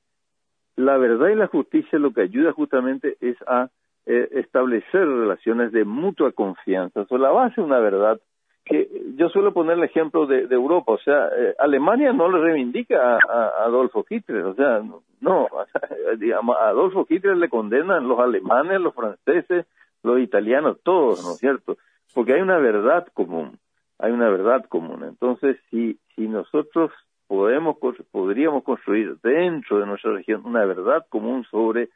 La 0.74 0.96
verdad 0.96 1.29
y 1.29 1.37
la 1.37 1.46
justicia 1.46 1.98
lo 1.98 2.12
que 2.12 2.22
ayuda 2.22 2.53
justamente 2.53 3.16
es 3.20 3.37
a 3.46 3.68
eh, 4.07 4.29
establecer 4.33 5.07
relaciones 5.07 5.70
de 5.70 5.85
mutua 5.85 6.33
confianza. 6.33 7.05
Sobre 7.05 7.22
la 7.22 7.31
base 7.31 7.61
de 7.61 7.66
una 7.66 7.79
verdad 7.79 8.20
que 8.68 8.88
yo 9.16 9.28
suelo 9.28 9.52
poner 9.52 9.78
el 9.78 9.85
ejemplo 9.85 10.26
de, 10.26 10.42
Europa, 10.50 10.92
o 10.92 10.98
sea, 10.98 11.28
eh, 11.37 11.54
Alemania 11.59 12.12
no 12.12 12.31
le 12.31 12.38
reivindica 12.38 13.16
a, 13.16 13.64
Adolfo 13.64 14.04
Hitler, 14.09 14.44
o 14.44 14.54
sea, 14.54 14.83
no, 15.20 15.48
a 16.59 16.68
Adolfo 16.68 17.07
Hitler 17.09 17.37
le 17.37 17.48
condenan 17.48 18.07
los 18.07 18.18
alemanes, 18.20 18.81
los 18.81 18.94
franceses, 18.94 19.66
los 20.02 20.20
italianos, 20.20 20.78
todos, 20.83 21.24
¿no 21.24 21.33
es 21.33 21.38
cierto? 21.38 21.76
Porque 22.14 22.35
hay 22.35 22.40
una 22.40 22.59
verdad 22.59 23.07
común, 23.14 23.59
hay 23.98 24.12
una 24.12 24.28
verdad 24.28 24.64
común. 24.68 25.04
Entonces, 25.04 25.57
si, 25.70 25.98
si 26.14 26.28
nosotros 26.28 26.92
podemos, 27.26 27.76
podríamos 28.11 28.64
construir 28.64 29.16
dentro 29.22 29.81
de 29.81 29.87
nuestra 29.87 30.12
región 30.12 30.42
una 30.44 30.64
verdad 30.64 31.04
común 31.09 31.44
sobre 31.50 31.90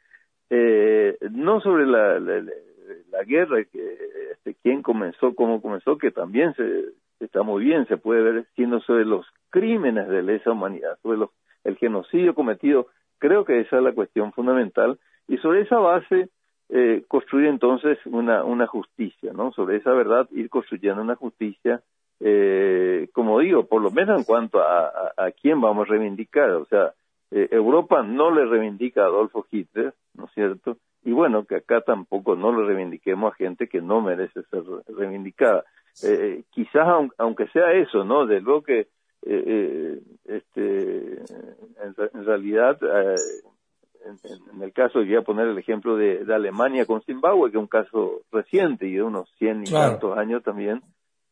eh, 0.49 1.17
no 1.31 1.61
sobre 1.61 1.87
la, 1.87 2.19
la, 2.19 3.23
guerra, 3.25 3.63
que, 3.63 4.02
este, 4.43 4.57
quién 4.61 4.81
comenzó, 4.81 5.33
cómo 5.35 5.61
comenzó, 5.61 5.97
que 5.97 6.11
también 6.11 6.53
se, 6.55 6.85
está 7.19 7.43
muy 7.43 7.63
bien, 7.63 7.87
se 7.87 7.97
puede 7.97 8.21
ver, 8.21 8.45
sino 8.55 8.81
sobre 8.81 9.05
los 9.05 9.25
crímenes 9.49 10.07
de 10.09 10.21
lesa 10.21 10.51
humanidad, 10.51 10.97
sobre 11.01 11.17
los, 11.17 11.29
el 11.63 11.77
genocidio 11.77 12.35
cometido, 12.35 12.87
creo 13.19 13.45
que 13.45 13.61
esa 13.61 13.77
es 13.77 13.83
la 13.83 13.93
cuestión 13.93 14.33
fundamental, 14.33 14.99
y 15.27 15.37
sobre 15.37 15.61
esa 15.61 15.77
base 15.77 16.29
eh, 16.69 17.03
construir 17.07 17.47
entonces 17.47 17.97
una, 18.05 18.43
una 18.43 18.67
justicia, 18.67 19.31
¿no? 19.31 19.51
Sobre 19.53 19.77
esa 19.77 19.91
verdad 19.91 20.27
ir 20.31 20.49
construyendo 20.49 21.01
una 21.01 21.15
justicia, 21.15 21.81
eh, 22.19 23.07
como 23.13 23.39
digo, 23.39 23.65
por 23.65 23.81
lo 23.81 23.91
menos 23.91 24.19
en 24.19 24.25
cuanto 24.25 24.59
a, 24.59 24.87
a, 24.87 25.25
a 25.25 25.31
quién 25.31 25.61
vamos 25.61 25.87
a 25.87 25.91
reivindicar, 25.91 26.49
o 26.51 26.65
sea, 26.65 26.93
eh, 27.31 27.47
Europa 27.51 28.03
no 28.03 28.31
le 28.31 28.45
reivindica 28.45 29.03
a 29.03 29.05
Adolfo 29.05 29.45
Hitler, 29.49 29.93
¿no 30.15 30.25
es 30.25 30.31
cierto? 30.33 30.77
Y 31.03 31.11
bueno, 31.11 31.45
que 31.45 31.55
acá 31.55 31.81
tampoco 31.81 32.35
no 32.35 32.51
le 32.55 32.65
reivindiquemos 32.65 33.33
a 33.33 33.35
gente 33.35 33.67
que 33.67 33.81
no 33.81 34.01
merece 34.01 34.41
ser 34.43 34.63
reivindicada. 34.87 35.63
Eh, 36.03 36.39
eh 36.39 36.43
quizás 36.51 36.87
aunque 37.17 37.47
sea 37.47 37.73
eso, 37.73 38.03
¿no? 38.03 38.25
De 38.25 38.41
lo 38.41 38.61
que 38.61 38.87
eh, 39.25 39.99
este, 40.25 41.21
en, 41.21 42.25
realidad, 42.25 42.77
en, 42.81 44.61
el 44.61 44.73
caso, 44.73 44.99
voy 44.99 45.15
a 45.15 45.21
poner 45.21 45.47
el 45.47 45.57
ejemplo 45.57 45.95
de, 45.95 46.25
Alemania 46.33 46.85
con 46.85 47.01
Zimbabue, 47.01 47.51
que 47.51 47.57
es 47.57 47.61
un 47.61 47.67
caso 47.67 48.21
reciente 48.31 48.87
y 48.87 48.95
de 48.95 49.03
unos 49.03 49.29
100 49.37 49.63
y 49.67 49.71
tantos 49.71 50.17
años 50.17 50.43
también, 50.43 50.81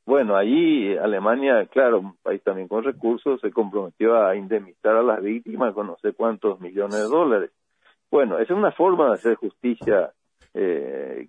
bueno, 0.05 0.35
ahí 0.35 0.97
Alemania, 0.97 1.65
claro, 1.67 1.99
un 1.99 2.15
país 2.17 2.41
también 2.43 2.67
con 2.67 2.83
recursos, 2.83 3.39
se 3.39 3.51
comprometió 3.51 4.21
a 4.21 4.35
indemnizar 4.35 4.95
a 4.95 5.03
las 5.03 5.21
víctimas 5.21 5.73
con 5.73 5.87
no 5.87 5.97
sé 6.01 6.13
cuántos 6.13 6.59
millones 6.59 6.97
de 6.97 7.07
dólares. 7.07 7.51
Bueno, 8.11 8.35
esa 8.35 8.53
es 8.53 8.59
una 8.59 8.71
forma 8.73 9.07
de 9.07 9.13
hacer 9.13 9.35
justicia 9.35 10.11
eh, 10.53 11.27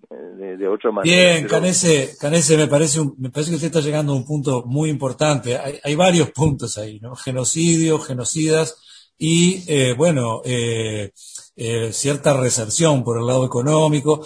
de, 0.59 0.67
otra 0.67 0.91
manera. 0.91 1.15
Bien, 1.15 1.47
Canese, 1.47 2.17
Canese, 2.19 2.57
me 2.57 2.67
parece, 2.67 2.99
me 3.17 3.29
parece 3.29 3.51
que 3.51 3.55
usted 3.55 3.67
está 3.67 3.79
llegando 3.79 4.11
a 4.11 4.17
un 4.17 4.25
punto 4.25 4.63
muy 4.65 4.89
importante. 4.89 5.57
Hay, 5.57 5.79
hay 5.81 5.95
varios 5.95 6.31
puntos 6.31 6.77
ahí, 6.77 6.99
¿no? 6.99 7.15
Genocidio, 7.15 7.99
genocidas 7.99 9.13
y, 9.17 9.63
eh, 9.67 9.93
bueno, 9.97 10.41
eh, 10.43 11.11
eh, 11.55 11.93
cierta 11.93 12.33
reserción 12.33 13.03
por 13.03 13.19
el 13.19 13.27
lado 13.27 13.45
económico. 13.45 14.25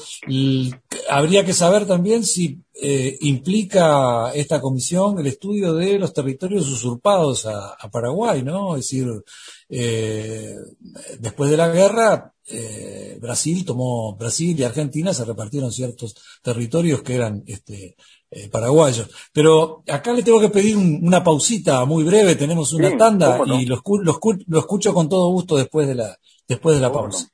habría 1.10 1.43
que 1.43 1.52
saber 1.52 1.86
también 1.86 2.24
si 2.24 2.63
eh, 2.74 3.17
implica 3.22 4.32
esta 4.34 4.62
comisión 4.62 5.20
el 5.20 5.28
estudio 5.28 5.74
de 5.74 6.00
los 6.00 6.13
territorios 6.13 6.70
usurpados 6.70 7.46
a, 7.46 7.76
Paraguay, 7.91 8.43
¿no? 8.43 8.76
Es 8.78 8.84
decir, 8.84 9.08
eh, 9.70 10.56
después 11.20 11.50
de 11.50 11.58
la 11.58 11.67
guerra, 11.67 12.34
Brasil 13.20 13.66
tomó, 13.66 14.16
Brasil 14.16 14.58
y 14.60 14.64
Argentina 14.64 15.14
se 15.14 15.26
repartieron 15.26 15.72
ciertos 15.72 16.16
territorios 16.42 17.02
que 17.02 17.16
eran 17.16 17.44
este, 17.46 17.96
paraguayos. 18.52 19.10
Pero 19.34 19.84
acá 19.88 20.14
le 20.14 20.24
tengo 20.24 20.40
que 20.40 20.50
pedir 20.50 20.78
una 20.78 21.24
pausita 21.24 21.84
muy 21.86 22.04
breve, 22.04 22.36
tenemos 22.36 22.74
una 22.74 22.96
tanda 22.98 23.40
y 23.46 23.66
lo, 23.66 23.82
lo 24.04 24.60
escucho 24.60 24.94
con 24.94 25.10
todo 25.10 25.30
gusto 25.30 25.58
después 25.58 25.88
de 25.88 25.96
la, 25.96 26.18
después 26.48 26.76
de 26.76 26.82
la 26.82 26.92
pausa. 26.92 27.30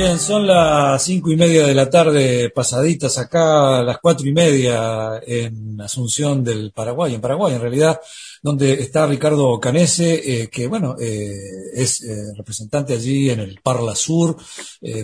Bien, 0.00 0.20
son 0.20 0.46
las 0.46 1.02
cinco 1.02 1.32
y 1.32 1.36
media 1.36 1.66
de 1.66 1.74
la 1.74 1.90
tarde 1.90 2.50
pasaditas 2.50 3.18
acá, 3.18 3.82
las 3.82 3.98
cuatro 3.98 4.28
y 4.28 4.32
media 4.32 5.20
en 5.26 5.80
Asunción 5.80 6.44
del 6.44 6.70
Paraguay, 6.70 7.16
en 7.16 7.20
Paraguay 7.20 7.54
en 7.54 7.60
realidad 7.60 8.00
donde 8.40 8.74
está 8.74 9.08
Ricardo 9.08 9.58
Canese, 9.58 10.42
eh, 10.42 10.48
que 10.50 10.68
bueno, 10.68 10.94
eh, 11.00 11.34
es 11.74 12.04
eh, 12.04 12.32
representante 12.36 12.92
allí 12.92 13.30
en 13.30 13.40
el 13.40 13.58
Parla 13.60 13.96
Sur 13.96 14.36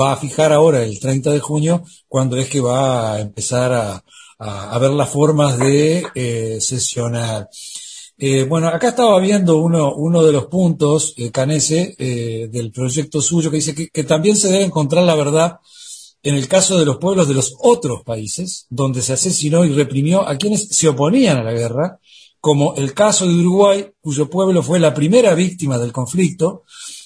va 0.00 0.12
a 0.12 0.16
fijar 0.16 0.52
ahora 0.52 0.84
el 0.84 1.00
30 1.00 1.32
de 1.32 1.40
junio 1.40 1.82
cuando 2.06 2.36
es 2.36 2.48
que 2.48 2.60
va 2.60 3.14
a 3.14 3.20
empezar 3.20 3.72
a, 3.72 4.04
a, 4.38 4.78
ver 4.78 4.92
las 4.92 5.10
formas 5.10 5.58
de 5.58 6.60
sesionar. 6.60 7.48
Eh, 8.24 8.44
bueno, 8.44 8.68
acá 8.68 8.90
estaba 8.90 9.18
viendo 9.18 9.56
uno, 9.56 9.94
uno 9.96 10.22
de 10.22 10.30
los 10.30 10.46
puntos, 10.46 11.14
eh, 11.16 11.32
Canese, 11.32 11.96
eh, 11.98 12.48
del 12.52 12.70
proyecto 12.70 13.20
suyo, 13.20 13.50
que 13.50 13.56
dice 13.56 13.74
que, 13.74 14.04
también 14.04 14.36
se 14.36 14.48
debe 14.48 14.62
encontrar 14.62 15.02
la 15.02 15.16
verdad 15.16 15.58
en 16.22 16.36
el 16.36 16.48
caso 16.48 16.78
de 16.78 16.84
los 16.84 16.98
pueblos 16.98 17.28
de 17.28 17.34
los 17.34 17.54
otros 17.58 18.02
países, 18.04 18.66
donde 18.70 19.02
se 19.02 19.12
asesinó 19.12 19.64
y 19.64 19.72
reprimió 19.72 20.26
a 20.26 20.36
quienes 20.36 20.68
se 20.68 20.88
oponían 20.88 21.38
a 21.38 21.42
la 21.42 21.52
guerra, 21.52 21.98
como 22.40 22.74
el 22.74 22.94
caso 22.94 23.26
de 23.26 23.34
Uruguay, 23.34 23.90
cuyo 24.00 24.28
pueblo 24.28 24.62
fue 24.62 24.80
la 24.80 24.94
primera 24.94 25.34
víctima 25.34 25.78
del 25.78 25.92
conflicto, 25.92 26.64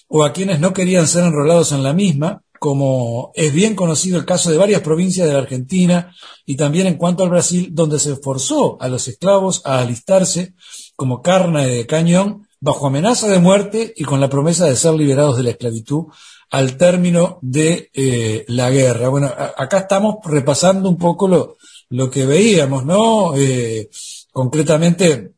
o 0.09 0.24
a 0.24 0.33
quienes 0.33 0.61
no 0.61 0.72
querían 0.72 1.09
ser 1.09 1.24
enrolados 1.24 1.72
en 1.72 1.83
la 1.83 1.92
misma, 1.92 2.42
como 2.59 3.33
es 3.35 3.52
bien 3.52 3.74
conocido 3.74 4.18
el 4.18 4.24
caso 4.24 4.50
de 4.50 4.59
varias 4.59 4.81
provincias 4.81 5.26
de 5.26 5.33
la 5.33 5.40
Argentina 5.40 6.14
y 6.44 6.57
también 6.57 6.87
en 6.87 6.96
cuanto 6.96 7.22
al 7.22 7.31
Brasil, 7.31 7.68
donde 7.72 7.98
se 7.98 8.16
forzó 8.16 8.81
a 8.81 8.88
los 8.88 9.09
esclavos 9.09 9.62
a 9.64 9.81
alistarse 9.81 10.55
como 10.94 11.22
carne 11.22 11.66
de 11.66 11.87
cañón 11.87 12.48
bajo 12.61 12.87
amenaza 12.87 13.29
de 13.29 13.38
muerte 13.38 13.92
y 13.96 14.05
con 14.05 14.20
la 14.20 14.31
promesa 14.31 14.66
de 14.66 14.76
ser 14.76 14.94
liberados 14.94 15.37
de 15.37 15.42
la 15.42 15.50
esclavitud 15.50 16.07
al 16.50 16.76
término 16.76 17.38
de 17.42 17.90
eh, 17.92 18.44
la 18.48 18.70
guerra. 18.70 19.09
Bueno, 19.09 19.26
acá 19.26 19.78
estamos 19.78 20.16
repasando 20.24 20.88
un 20.88 20.96
poco 20.96 21.28
lo, 21.28 21.56
lo 21.90 22.11
que 22.11 22.26
veíamos, 22.26 22.85
¿no? 22.85 23.37
Eh, 23.37 23.88
concretamente, 24.32 25.32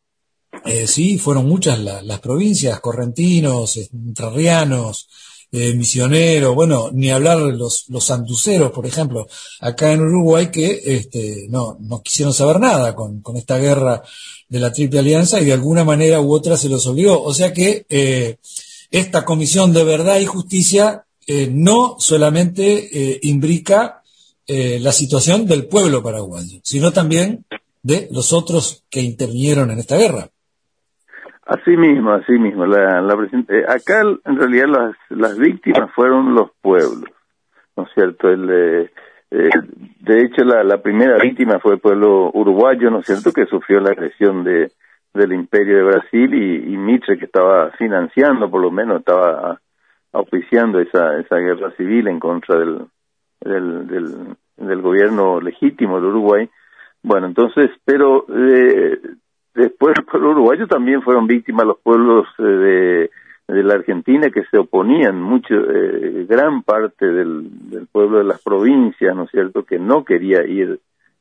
eh, 0.64 0.86
sí, 0.86 1.18
fueron 1.18 1.48
muchas 1.48 1.78
las 1.78 2.20
provincias, 2.20 2.80
correntinos, 2.80 3.76
entrerrianos, 3.76 5.08
misioneros, 5.50 6.54
bueno, 6.54 6.90
ni 6.92 7.10
hablar 7.10 7.38
los, 7.38 7.86
los 7.88 8.04
sanduceros, 8.04 8.70
por 8.70 8.84
ejemplo, 8.84 9.26
acá 9.60 9.92
en 9.92 10.02
Uruguay 10.02 10.50
que 10.50 10.82
este, 10.84 11.46
no, 11.48 11.78
no 11.80 12.02
quisieron 12.02 12.34
saber 12.34 12.60
nada 12.60 12.94
con, 12.94 13.22
con 13.22 13.38
esta 13.38 13.56
guerra 13.56 14.02
de 14.46 14.60
la 14.60 14.70
Triple 14.70 14.98
Alianza 14.98 15.40
y 15.40 15.46
de 15.46 15.54
alguna 15.54 15.84
manera 15.84 16.20
u 16.20 16.34
otra 16.34 16.58
se 16.58 16.68
los 16.68 16.86
obligó. 16.86 17.22
O 17.22 17.32
sea 17.32 17.54
que 17.54 17.86
esta 18.90 19.24
Comisión 19.24 19.72
de 19.72 19.84
Verdad 19.84 20.18
y 20.18 20.26
Justicia 20.26 21.04
eh, 21.26 21.48
no 21.52 21.96
solamente 21.98 22.62
eh, 22.92 23.18
imbrica 23.22 24.02
eh, 24.46 24.78
la 24.80 24.92
situación 24.92 25.46
del 25.46 25.66
pueblo 25.66 26.02
paraguayo, 26.02 26.60
sino 26.62 26.90
también 26.90 27.44
de 27.82 28.08
los 28.10 28.32
otros 28.32 28.84
que 28.90 29.00
intervinieron 29.00 29.70
en 29.70 29.78
esta 29.78 29.96
guerra. 29.96 30.28
Así 31.44 31.76
mismo, 31.76 32.12
así 32.12 32.32
mismo. 32.32 32.66
La, 32.66 33.00
la 33.00 33.14
eh, 33.14 33.64
acá 33.66 34.02
en 34.02 34.36
realidad 34.36 34.66
las, 34.68 34.96
las 35.08 35.38
víctimas 35.38 35.90
fueron 35.94 36.34
los 36.34 36.50
pueblos, 36.60 37.10
¿no 37.76 37.84
es 37.84 37.88
cierto? 37.94 38.28
El, 38.28 38.50
eh, 38.50 38.90
eh, 39.30 39.50
de 40.00 40.20
hecho, 40.22 40.44
la, 40.44 40.62
la 40.62 40.82
primera 40.82 41.16
víctima 41.18 41.58
fue 41.58 41.74
el 41.74 41.80
pueblo 41.80 42.30
uruguayo, 42.34 42.90
¿no 42.90 43.00
es 43.00 43.06
cierto?, 43.06 43.32
que 43.32 43.46
sufrió 43.46 43.80
la 43.80 43.90
agresión 43.90 44.44
de, 44.44 44.70
del 45.18 45.32
imperio 45.32 45.76
de 45.76 45.82
Brasil 45.82 46.34
y, 46.34 46.72
y 46.72 46.76
Mitre, 46.76 47.18
que 47.18 47.26
estaba 47.26 47.70
financiando, 47.72 48.50
por 48.50 48.62
lo 48.62 48.70
menos, 48.70 49.00
estaba 49.00 49.60
auspiciando 50.12 50.80
esa, 50.80 51.18
esa 51.18 51.36
guerra 51.36 51.70
civil 51.72 52.08
en 52.08 52.18
contra 52.18 52.58
del, 52.58 52.86
del, 53.40 53.86
del, 53.86 54.36
del 54.56 54.82
gobierno 54.82 55.40
legítimo 55.40 56.00
de 56.00 56.06
Uruguay. 56.06 56.50
Bueno, 57.02 57.26
entonces, 57.26 57.70
pero 57.84 58.24
eh, 58.28 58.98
Después 59.58 59.96
el 59.98 60.04
pueblo 60.04 60.30
uruguayo 60.30 60.68
también 60.68 61.02
fueron 61.02 61.26
víctimas 61.26 61.66
los 61.66 61.80
pueblos 61.80 62.28
eh, 62.38 63.10
de, 63.48 63.62
la 63.64 63.74
Argentina 63.74 64.30
que 64.30 64.44
se 64.44 64.56
oponían, 64.56 65.20
mucho, 65.20 65.52
eh, 65.52 66.26
gran 66.28 66.62
parte 66.62 67.04
del, 67.04 67.48
del, 67.68 67.88
pueblo 67.88 68.18
de 68.18 68.24
las 68.24 68.40
provincias, 68.40 69.16
¿no 69.16 69.24
es 69.24 69.30
cierto?, 69.32 69.64
que 69.64 69.80
no 69.80 70.04
quería 70.04 70.46
ir 70.46 70.78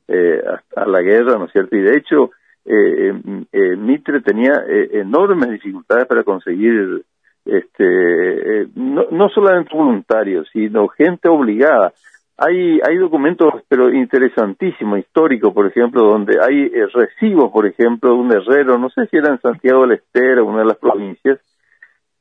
eh, 0.08 0.40
a, 0.76 0.86
la 0.86 1.02
guerra, 1.02 1.40
¿no 1.40 1.46
es 1.46 1.52
cierto? 1.52 1.76
Y 1.78 1.82
de 1.82 1.98
hecho, 1.98 2.30
Mitre 2.68 4.22
tenía 4.22 4.64
enormes 4.68 5.52
dificultades 5.52 6.06
para 6.06 6.24
conseguir, 6.24 7.04
este, 7.46 8.68
no, 8.76 9.06
no 9.12 9.30
solamente 9.30 9.76
voluntarios, 9.76 10.50
sino 10.52 10.88
gente 10.90 11.30
obligada 11.30 11.94
hay, 12.38 12.80
hay 12.88 12.98
documentos, 12.98 13.52
pero 13.68 13.92
interesantísimos, 13.92 15.00
históricos, 15.00 15.54
por 15.54 15.66
ejemplo, 15.66 16.04
donde 16.04 16.38
hay 16.40 16.66
eh, 16.66 16.86
recibos, 16.94 17.52
por 17.52 17.66
ejemplo, 17.66 18.12
de 18.12 18.16
un 18.16 18.32
herrero, 18.32 18.78
no 18.78 18.90
sé 18.90 19.08
si 19.08 19.18
era 19.18 19.30
en 19.30 19.42
Santiago 19.42 19.82
del 19.82 19.94
Estero, 19.94 20.46
una 20.46 20.60
de 20.60 20.66
las 20.66 20.78
provincias, 20.78 21.40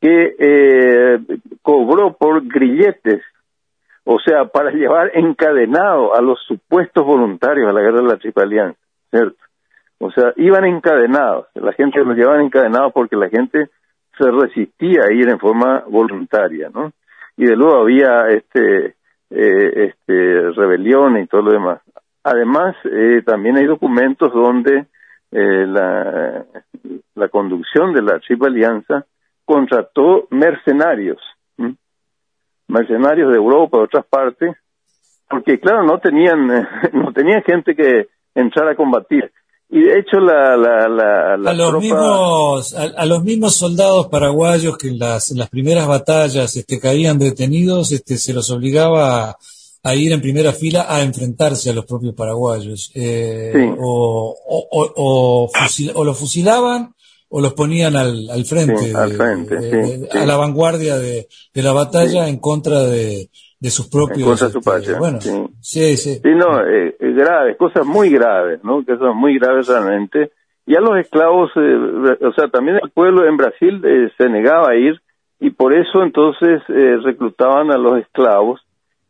que 0.00 0.34
eh, 0.38 1.18
cobró 1.60 2.16
por 2.16 2.46
grilletes, 2.46 3.22
o 4.04 4.18
sea, 4.18 4.46
para 4.46 4.70
llevar 4.70 5.10
encadenado 5.14 6.14
a 6.14 6.22
los 6.22 6.40
supuestos 6.46 7.04
voluntarios 7.04 7.68
a 7.68 7.72
la 7.74 7.82
guerra 7.82 8.00
de 8.00 8.08
la 8.08 8.16
Triple 8.16 8.44
Alianza, 8.44 8.80
¿cierto? 9.10 9.36
O 9.98 10.10
sea, 10.10 10.32
iban 10.36 10.64
encadenados, 10.64 11.46
la 11.54 11.72
gente 11.72 12.04
los 12.04 12.16
llevaban 12.16 12.42
encadenados 12.42 12.92
porque 12.92 13.16
la 13.16 13.28
gente 13.28 13.70
se 14.18 14.30
resistía 14.30 15.04
a 15.04 15.12
ir 15.12 15.28
en 15.28 15.38
forma 15.38 15.84
voluntaria, 15.88 16.70
¿no? 16.72 16.92
Y 17.36 17.46
de 17.46 17.56
luego 17.56 17.80
había 17.80 18.28
este 18.28 18.96
eh, 19.30 19.88
este, 19.88 20.50
rebeliones 20.52 21.24
y 21.24 21.28
todo 21.28 21.42
lo 21.42 21.52
demás. 21.52 21.80
Además, 22.22 22.76
eh, 22.84 23.22
también 23.24 23.56
hay 23.56 23.66
documentos 23.66 24.32
donde 24.32 24.86
eh, 25.32 25.66
la, 25.66 26.44
la 27.14 27.28
conducción 27.28 27.92
de 27.92 28.02
la 28.02 28.18
Triple 28.20 28.48
Alianza 28.48 29.04
contrató 29.44 30.26
mercenarios, 30.30 31.18
mercenarios 32.68 33.30
de 33.30 33.36
Europa, 33.36 33.78
de 33.78 33.84
otras 33.84 34.06
partes, 34.06 34.56
porque 35.28 35.58
claro, 35.58 35.84
no 35.84 35.98
tenían, 35.98 36.46
no 36.92 37.12
tenían 37.12 37.42
gente 37.42 37.74
que 37.74 38.08
entrar 38.34 38.68
a 38.68 38.76
combatir. 38.76 39.30
Y 39.68 39.80
de 39.80 39.98
hecho 39.98 40.20
la, 40.20 40.56
la, 40.56 40.88
la, 40.88 41.34
a 41.50 41.54
los 41.54 41.82
mismos 41.82 42.74
a, 42.74 43.04
los 43.04 43.24
mismos 43.24 43.56
soldados 43.56 44.06
paraguayos 44.06 44.78
que 44.78 44.88
en 44.88 44.98
las, 44.98 45.32
en 45.32 45.38
las 45.38 45.48
primeras 45.48 45.88
batallas 45.88 46.56
este, 46.56 46.78
caían 46.78 47.18
detenidos, 47.18 47.90
este, 47.90 48.16
se 48.16 48.32
los 48.32 48.48
obligaba 48.50 49.36
a, 49.82 49.94
ir 49.94 50.12
en 50.12 50.20
primera 50.20 50.52
fila 50.52 50.86
a 50.88 51.02
enfrentarse 51.02 51.70
a 51.70 51.72
los 51.72 51.84
propios 51.84 52.14
paraguayos. 52.14 52.92
Eh, 52.94 53.74
o, 53.78 54.36
o, 54.46 54.68
o, 54.96 55.50
o, 55.94 56.04
los 56.04 56.18
fusilaban 56.18 56.94
o 57.36 57.40
los 57.42 57.52
ponían 57.52 57.96
al, 57.96 58.30
al 58.30 58.46
frente, 58.46 58.94
a 58.96 60.24
la 60.24 60.36
vanguardia 60.38 60.96
de, 60.96 61.26
de 61.52 61.62
la 61.62 61.72
batalla 61.74 62.28
en 62.28 62.38
contra 62.38 62.84
de, 62.84 63.28
de 63.60 63.70
sus 63.70 63.90
propios. 63.90 64.38
su 64.38 64.46
este, 64.56 64.94
bueno, 64.98 65.18
sí, 65.60 65.98
sí. 65.98 66.14
Sí, 66.14 66.30
no, 66.34 66.62
eh, 66.62 66.96
eh, 66.98 67.12
graves, 67.12 67.58
cosas 67.58 67.84
muy 67.84 68.08
graves, 68.08 68.64
¿no? 68.64 68.82
Que 68.86 68.96
son 68.96 69.18
muy 69.18 69.38
graves 69.38 69.68
realmente. 69.68 70.30
Y 70.64 70.76
a 70.76 70.80
los 70.80 70.98
esclavos, 70.98 71.50
eh, 71.56 72.24
o 72.26 72.32
sea, 72.32 72.48
también 72.48 72.78
el 72.82 72.90
pueblo 72.90 73.28
en 73.28 73.36
Brasil 73.36 73.82
eh, 73.84 74.08
se 74.16 74.30
negaba 74.30 74.70
a 74.70 74.76
ir 74.76 74.98
y 75.38 75.50
por 75.50 75.74
eso 75.74 76.02
entonces 76.02 76.62
reclutaban 77.04 77.70
a 77.70 77.76
los 77.76 77.98
esclavos. 77.98 78.62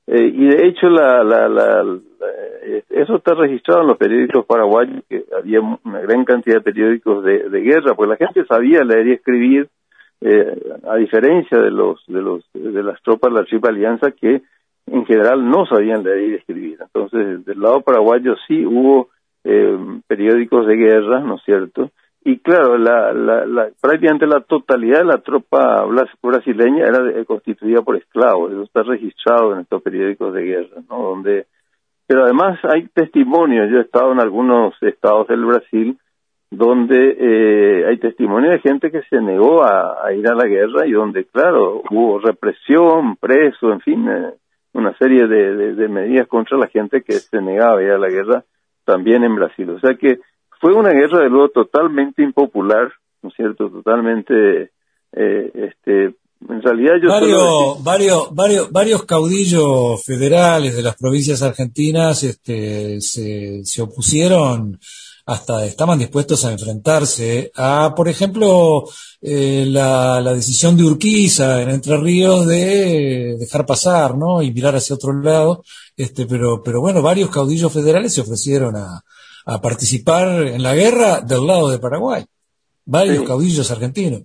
Y 0.08 0.46
de 0.46 0.68
hecho, 0.68 0.88
la, 0.88 1.24
la, 1.24 1.48
la, 1.48 1.98
eso 2.90 3.16
está 3.16 3.34
registrado 3.34 3.82
en 3.82 3.88
los 3.88 3.98
periódicos 3.98 4.46
paraguayos, 4.46 5.02
que 5.08 5.24
había 5.36 5.60
una 5.60 6.00
gran 6.00 6.24
cantidad 6.24 6.56
de 6.56 6.62
periódicos 6.62 7.24
de, 7.24 7.60
guerra, 7.60 7.94
pues 7.94 8.08
la 8.08 8.16
gente 8.16 8.44
sabía 8.46 8.84
leer 8.84 9.08
y 9.08 9.12
escribir, 9.12 9.68
eh, 10.20 10.56
a 10.88 10.96
diferencia 10.96 11.58
de 11.58 11.70
los 11.70 12.02
de 12.06 12.22
los 12.22 12.42
de 12.54 12.82
las 12.82 13.02
tropas 13.02 13.32
de 13.32 13.40
la 13.40 13.44
Triple 13.44 13.68
Alianza 13.68 14.12
que 14.12 14.40
en 14.86 15.04
general 15.04 15.46
no 15.46 15.66
sabían 15.66 16.02
leer 16.02 16.30
y 16.30 16.34
escribir. 16.36 16.78
Entonces, 16.80 17.44
del 17.44 17.60
lado 17.60 17.82
paraguayo 17.82 18.34
sí 18.48 18.64
hubo 18.64 19.10
eh, 19.44 19.78
periódicos 20.06 20.66
de 20.66 20.76
guerra, 20.76 21.20
¿no 21.20 21.36
es 21.36 21.42
cierto? 21.44 21.90
Y 22.28 22.38
claro, 22.38 22.76
la, 22.76 23.12
la, 23.12 23.68
prácticamente 23.80 24.26
la 24.26 24.40
totalidad 24.40 24.98
de 24.98 25.04
la 25.04 25.18
tropa 25.18 25.86
brasileña 26.20 26.86
era 26.86 27.24
constituida 27.24 27.82
por 27.82 27.96
esclavos, 27.96 28.50
eso 28.50 28.64
está 28.64 28.82
registrado 28.82 29.52
en 29.52 29.60
estos 29.60 29.80
periódicos 29.80 30.34
de 30.34 30.42
guerra, 30.42 30.82
¿no? 30.90 31.02
Donde, 31.10 31.46
pero 32.04 32.24
además 32.24 32.58
hay 32.64 32.88
testimonios, 32.88 33.70
yo 33.70 33.78
he 33.78 33.82
estado 33.82 34.10
en 34.10 34.18
algunos 34.18 34.74
estados 34.82 35.28
del 35.28 35.44
Brasil 35.44 35.96
donde 36.50 37.16
eh, 37.16 37.86
hay 37.86 37.98
testimonio 37.98 38.50
de 38.50 38.58
gente 38.58 38.90
que 38.90 39.02
se 39.02 39.20
negó 39.20 39.62
a, 39.62 40.12
ir 40.12 40.28
a 40.28 40.34
la 40.34 40.48
guerra 40.48 40.84
y 40.84 40.90
donde, 40.90 41.26
claro, 41.26 41.82
hubo 41.90 42.18
represión, 42.18 43.14
preso, 43.20 43.70
en 43.70 43.80
fin, 43.82 44.08
eh, 44.08 44.32
una 44.72 44.98
serie 44.98 45.28
de, 45.28 45.76
de, 45.76 45.88
medidas 45.88 46.26
contra 46.26 46.58
la 46.58 46.66
gente 46.66 47.02
que 47.02 47.12
se 47.12 47.40
negaba 47.40 47.78
a 47.78 47.82
ir 47.84 47.92
a 47.92 47.98
la 47.98 48.08
guerra 48.08 48.42
también 48.84 49.22
en 49.22 49.36
Brasil. 49.36 49.70
O 49.70 49.78
sea 49.78 49.94
que 49.94 50.18
fue 50.60 50.74
una 50.74 50.90
guerra 50.90 51.20
de 51.20 51.30
luego 51.30 51.48
totalmente 51.48 52.22
impopular, 52.22 52.92
¿no 53.22 53.28
es 53.28 53.34
cierto? 53.34 53.70
Totalmente, 53.70 54.70
eh, 55.12 55.50
este, 55.54 56.14
en 56.48 56.62
realidad 56.62 56.94
yo 57.02 57.08
varios, 57.08 57.84
varios, 57.84 58.34
varios, 58.34 58.72
varios 58.72 59.04
caudillos 59.04 60.04
federales 60.04 60.76
de 60.76 60.82
las 60.82 60.96
provincias 60.96 61.42
argentinas 61.42 62.22
este, 62.22 63.00
se, 63.00 63.64
se 63.64 63.82
opusieron 63.82 64.78
hasta 65.26 65.64
estaban 65.64 65.98
dispuestos 65.98 66.44
a 66.44 66.52
enfrentarse 66.52 67.50
a, 67.56 67.94
por 67.96 68.08
ejemplo, 68.08 68.84
eh, 69.20 69.64
la, 69.66 70.20
la, 70.20 70.32
decisión 70.32 70.76
de 70.76 70.84
Urquiza 70.84 71.62
en 71.62 71.70
Entre 71.70 71.96
Ríos 71.96 72.46
de 72.46 73.36
dejar 73.36 73.66
pasar, 73.66 74.16
¿no? 74.16 74.40
Y 74.40 74.52
mirar 74.52 74.76
hacia 74.76 74.94
otro 74.94 75.12
lado, 75.20 75.64
este, 75.96 76.26
pero, 76.26 76.62
pero 76.62 76.80
bueno, 76.80 77.02
varios 77.02 77.30
caudillos 77.30 77.72
federales 77.72 78.14
se 78.14 78.20
ofrecieron 78.20 78.76
a, 78.76 79.02
a 79.46 79.60
participar 79.60 80.28
en 80.42 80.62
la 80.62 80.74
guerra 80.74 81.20
del 81.20 81.46
lado 81.46 81.70
de 81.70 81.78
Paraguay. 81.78 82.24
varios 82.84 83.24
caudillos 83.24 83.70
argentinos. 83.70 84.22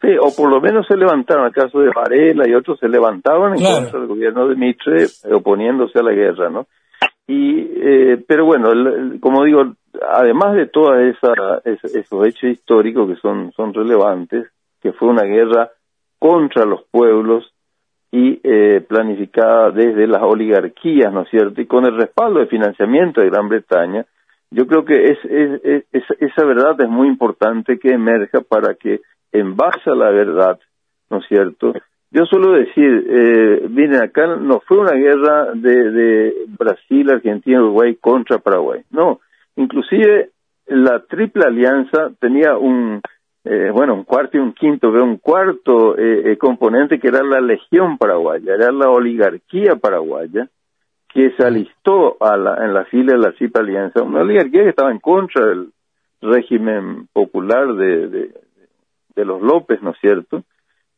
Sí, 0.00 0.08
o 0.20 0.34
por 0.34 0.50
lo 0.50 0.60
menos 0.60 0.86
se 0.86 0.96
levantaron, 0.96 1.46
el 1.46 1.52
caso 1.52 1.80
de 1.80 1.90
Varela 1.94 2.48
y 2.48 2.54
otros 2.54 2.78
se 2.78 2.88
levantaban 2.88 3.58
en 3.58 3.64
contra 3.64 3.98
del 3.98 4.08
gobierno 4.08 4.48
de 4.48 4.54
Mitre, 4.54 5.06
oponiéndose 5.32 5.98
a 5.98 6.02
la 6.02 6.12
guerra, 6.12 6.50
¿no? 6.50 6.66
Y, 7.26 7.60
eh, 7.60 8.24
pero 8.26 8.46
bueno, 8.46 8.70
como 9.20 9.44
digo, 9.44 9.74
además 10.08 10.54
de 10.54 10.66
todos 10.66 10.94
esos 11.64 12.26
hechos 12.26 12.50
históricos 12.50 13.08
que 13.08 13.20
son, 13.20 13.52
son 13.52 13.74
relevantes, 13.74 14.46
que 14.80 14.92
fue 14.92 15.08
una 15.08 15.24
guerra 15.24 15.70
contra 16.18 16.64
los 16.64 16.84
pueblos 16.90 17.52
y 18.10 18.40
eh, 18.42 18.80
planificada 18.88 19.70
desde 19.72 20.06
las 20.06 20.22
oligarquías, 20.22 21.12
¿no 21.12 21.22
es 21.22 21.30
cierto? 21.30 21.60
Y 21.60 21.66
con 21.66 21.84
el 21.84 21.96
respaldo 21.96 22.40
de 22.40 22.46
financiamiento 22.46 23.20
de 23.20 23.30
Gran 23.30 23.48
Bretaña, 23.48 24.06
yo 24.50 24.66
creo 24.66 24.84
que 24.84 25.12
es, 25.12 25.18
esa 25.92 26.44
verdad 26.44 26.80
es 26.80 26.88
muy 26.88 27.08
importante 27.08 27.78
que 27.78 27.92
emerja 27.92 28.40
para 28.40 28.74
que 28.74 29.00
en 29.32 29.56
base 29.56 29.90
a 29.90 29.94
la 29.94 30.10
verdad, 30.10 30.58
¿no 31.10 31.18
es 31.18 31.26
cierto? 31.26 31.74
Yo 32.10 32.24
suelo 32.24 32.52
decir, 32.52 33.06
eh, 33.10 33.66
miren, 33.68 34.02
acá 34.02 34.26
no 34.36 34.60
fue 34.60 34.78
una 34.78 34.94
guerra 34.94 35.52
de, 35.52 35.90
de 35.90 36.34
Brasil, 36.58 37.10
Argentina, 37.10 37.60
Uruguay 37.60 37.96
contra 38.00 38.38
Paraguay, 38.38 38.82
no, 38.90 39.20
inclusive 39.56 40.30
la 40.68 41.00
triple 41.00 41.44
alianza 41.44 42.10
tenía 42.18 42.56
un, 42.56 43.00
eh, 43.44 43.70
bueno, 43.72 43.94
un 43.94 44.04
cuarto 44.04 44.36
y 44.36 44.40
un 44.40 44.52
quinto, 44.52 44.88
un 44.88 45.16
cuarto 45.16 45.96
eh, 45.96 46.32
eh, 46.32 46.36
componente 46.36 46.98
que 46.98 47.08
era 47.08 47.22
la 47.22 47.40
legión 47.40 47.96
paraguaya, 47.96 48.54
era 48.54 48.70
la 48.70 48.90
oligarquía 48.90 49.76
paraguaya, 49.76 50.48
que 51.12 51.30
se 51.36 51.44
alistó 51.44 52.16
a 52.20 52.36
la, 52.36 52.64
en 52.64 52.74
la 52.74 52.84
fila 52.84 53.14
de 53.14 53.18
la 53.18 53.32
triple 53.32 53.62
alianza, 53.62 54.02
una 54.02 54.20
oligarquía 54.20 54.64
que 54.64 54.70
estaba 54.70 54.90
en 54.90 55.00
contra 55.00 55.46
del 55.46 55.70
régimen 56.20 57.08
popular 57.12 57.74
de, 57.74 58.30
de 59.18 59.24
los 59.24 59.42
López, 59.42 59.82
¿no 59.82 59.90
es 59.90 59.98
cierto? 60.00 60.44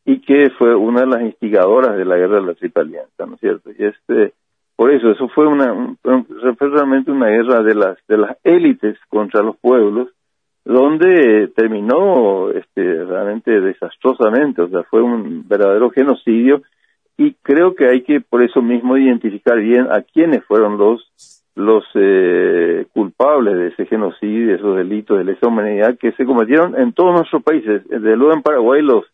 Y 0.05 0.21
que 0.21 0.51
fue 0.57 0.75
una 0.75 1.01
de 1.01 1.07
las 1.07 1.21
instigadoras 1.23 1.97
de 1.97 2.05
la 2.05 2.17
guerra 2.17 2.39
de 2.39 2.45
la 2.45 2.53
Triple 2.53 2.83
Alianza, 2.83 3.25
¿no 3.25 3.33
es 3.33 3.39
cierto? 3.39 3.71
Y 3.71 3.83
este, 3.83 4.33
por 4.75 4.91
eso, 4.91 5.11
eso 5.11 5.27
fue 5.29 5.47
una, 5.47 5.95
fue 6.01 6.69
realmente 6.69 7.11
una 7.11 7.27
guerra 7.27 7.63
de 7.63 7.75
las, 7.75 7.97
de 8.07 8.17
las 8.17 8.37
élites 8.43 8.97
contra 9.09 9.41
los 9.41 9.57
pueblos, 9.57 10.09
donde 10.63 11.51
terminó 11.55 12.51
este, 12.51 13.03
realmente 13.05 13.59
desastrosamente, 13.59 14.61
o 14.61 14.69
sea, 14.69 14.83
fue 14.83 15.01
un 15.01 15.47
verdadero 15.47 15.89
genocidio 15.89 16.61
y 17.17 17.33
creo 17.41 17.75
que 17.75 17.87
hay 17.87 18.03
que 18.03 18.21
por 18.21 18.43
eso 18.43 18.61
mismo 18.61 18.97
identificar 18.97 19.59
bien 19.59 19.87
a 19.91 20.01
quiénes 20.01 20.43
fueron 20.45 20.77
los 20.77 21.01
los 21.55 21.83
eh, 21.95 22.85
culpables 22.93 23.57
de 23.57 23.67
ese 23.67 23.85
genocidio, 23.85 24.47
de 24.47 24.55
esos 24.55 24.77
delitos 24.77 25.17
de 25.17 25.25
lesa 25.25 25.47
humanidad 25.47 25.97
que 25.99 26.13
se 26.13 26.25
cometieron 26.25 26.79
en 26.79 26.93
todos 26.93 27.13
nuestros 27.13 27.43
países. 27.43 27.87
De 27.87 28.15
luego 28.15 28.33
en 28.33 28.41
Paraguay 28.41 28.81
los, 28.81 29.05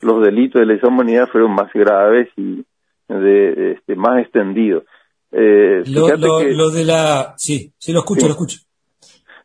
los 0.00 0.24
delitos 0.24 0.60
de 0.60 0.66
lesa 0.66 0.88
humanidad 0.88 1.28
fueron 1.30 1.54
más 1.54 1.72
graves 1.72 2.28
y 2.36 2.64
de, 3.08 3.72
este, 3.72 3.96
más 3.96 4.20
extendidos. 4.20 4.84
Eh, 5.30 5.82
lo, 5.86 6.70
de 6.70 6.84
la... 6.84 7.34
Sí, 7.36 7.72
sí, 7.76 7.92
lo 7.92 8.00
escucho, 8.00 8.26
lo 8.26 8.32
escucho. 8.32 8.60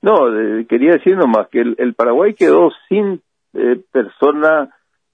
No, 0.01 0.27
quería 0.69 0.93
decir 0.93 1.17
nomás 1.17 1.49
que 1.49 1.59
el, 1.59 1.93
Paraguay 1.93 2.33
quedó 2.33 2.71
sin 2.87 3.21
eh, 3.53 3.81
personas, 3.91 4.69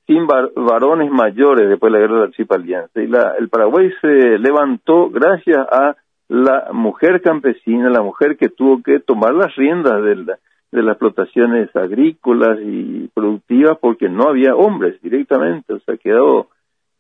sin 0.08 0.28
varones 0.28 1.12
mayores 1.12 1.68
después 1.68 1.92
de 1.92 2.00
la 2.00 2.06
guerra 2.06 2.22
de 2.22 2.28
la 2.28 2.32
Chipa 2.34 2.56
Alianza. 2.56 3.02
Y 3.02 3.08
la, 3.08 3.36
el 3.40 3.50
Paraguay 3.50 3.92
se 4.02 4.38
levantó 4.38 5.10
gracias 5.10 5.58
a 5.58 5.96
la 6.28 6.70
mujer 6.74 7.22
campesina, 7.22 7.90
la 7.90 8.02
mujer 8.02 8.38
que 8.38 8.50
tuvo 8.50 8.82
que 8.82 9.00
tomar 9.00 9.34
las 9.34 9.56
riendas 9.56 10.04
de, 10.04 10.16
de 10.16 10.84
las 10.84 10.94
explotaciones 10.94 11.76
agrícolas 11.76 12.60
y 12.62 13.08
productivas 13.14 13.78
porque 13.80 14.10
no 14.10 14.30
había 14.30 14.56
hombres 14.56 15.00
directamente, 15.02 15.74
o 15.74 15.80
sea, 15.80 15.98
quedó, 15.98 16.48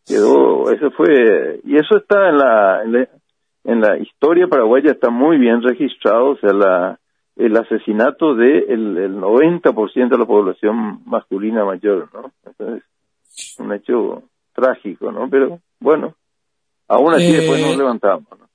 quedó, 0.05 0.71
eso 0.71 0.91
fue, 0.91 1.59
y 1.63 1.75
eso 1.75 1.97
está 1.97 2.29
en 2.29 2.37
la, 2.37 3.07
en 3.63 3.81
la, 3.81 3.97
historia 3.97 4.47
paraguaya 4.47 4.91
está 4.91 5.09
muy 5.09 5.37
bien 5.37 5.61
registrado, 5.63 6.31
o 6.31 6.37
sea, 6.37 6.53
la, 6.53 6.99
el 7.35 7.57
asesinato 7.57 8.35
de 8.35 8.59
el, 8.69 8.97
el 8.97 9.15
90% 9.17 10.09
de 10.09 10.17
la 10.17 10.25
población 10.25 11.01
masculina 11.05 11.65
mayor, 11.65 12.09
¿no? 12.13 12.31
Entonces, 12.45 12.83
un 13.59 13.73
hecho 13.73 14.23
trágico, 14.53 15.11
¿no? 15.11 15.29
Pero 15.29 15.59
bueno, 15.79 16.15
aún 16.87 17.13
así 17.13 17.31
después 17.31 17.61
nos 17.61 17.73
eh, 17.73 17.77
levantamos, 17.77 18.27
¿no? 18.39 18.45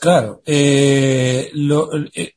Claro, 0.00 0.42
eh, 0.44 1.50
lo, 1.54 1.88
eh, 2.14 2.34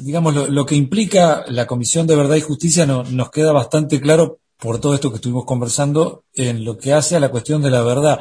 digamos, 0.00 0.50
lo, 0.50 0.66
que 0.66 0.74
implica 0.74 1.44
la 1.48 1.66
Comisión 1.66 2.06
de 2.06 2.16
Verdad 2.16 2.36
y 2.36 2.40
Justicia 2.40 2.84
no, 2.84 3.04
nos 3.04 3.30
queda 3.30 3.52
bastante 3.52 4.00
claro 4.00 4.40
por 4.58 4.80
todo 4.80 4.94
esto 4.94 5.10
que 5.10 5.16
estuvimos 5.16 5.44
conversando 5.44 6.24
en 6.34 6.64
lo 6.64 6.76
que 6.76 6.92
hace 6.92 7.16
a 7.16 7.20
la 7.20 7.30
cuestión 7.30 7.62
de 7.62 7.70
la 7.70 7.82
verdad. 7.82 8.20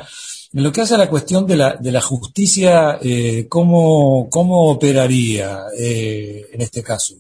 En 0.53 0.63
lo 0.63 0.71
que 0.71 0.81
hace 0.81 0.95
a 0.95 0.99
la 0.99 1.09
cuestión 1.09 1.45
de 1.45 1.57
la, 1.57 1.75
de 1.75 1.91
la 1.91 2.01
justicia, 2.01 2.99
eh, 3.01 3.47
¿cómo, 3.49 4.29
¿cómo 4.29 4.69
operaría 4.69 5.63
eh, 5.77 6.45
en 6.51 6.61
este 6.61 6.83
caso? 6.83 7.15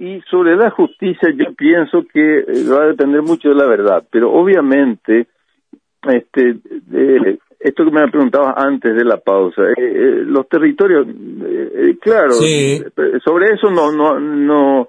Y 0.00 0.22
sobre 0.30 0.56
la 0.56 0.70
justicia 0.70 1.28
yo 1.30 1.52
pienso 1.54 2.04
que 2.10 2.42
va 2.72 2.84
a 2.84 2.86
depender 2.86 3.20
mucho 3.20 3.50
de 3.50 3.54
la 3.54 3.66
verdad, 3.66 4.02
pero 4.10 4.32
obviamente 4.32 5.26
este, 6.08 6.56
esto 7.60 7.84
que 7.84 7.90
me 7.90 8.08
preguntabas 8.10 8.54
antes 8.56 8.96
de 8.96 9.04
la 9.04 9.18
pausa, 9.18 9.60
eh, 9.62 9.74
eh, 9.78 10.22
los 10.24 10.48
territorios, 10.48 11.06
eh, 11.06 11.98
claro, 12.00 12.32
sobre 12.32 13.52
eso 13.52 13.70
no, 13.70 13.92
no, 13.92 14.18
no, 14.18 14.88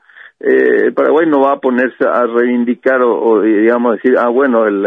Paraguay 0.96 1.28
no 1.28 1.42
va 1.42 1.56
a 1.56 1.60
ponerse 1.60 2.06
a 2.08 2.26
reivindicar 2.26 3.02
o, 3.04 3.42
digamos 3.42 3.96
decir, 3.96 4.18
ah 4.18 4.30
bueno, 4.30 4.66
el, 4.66 4.86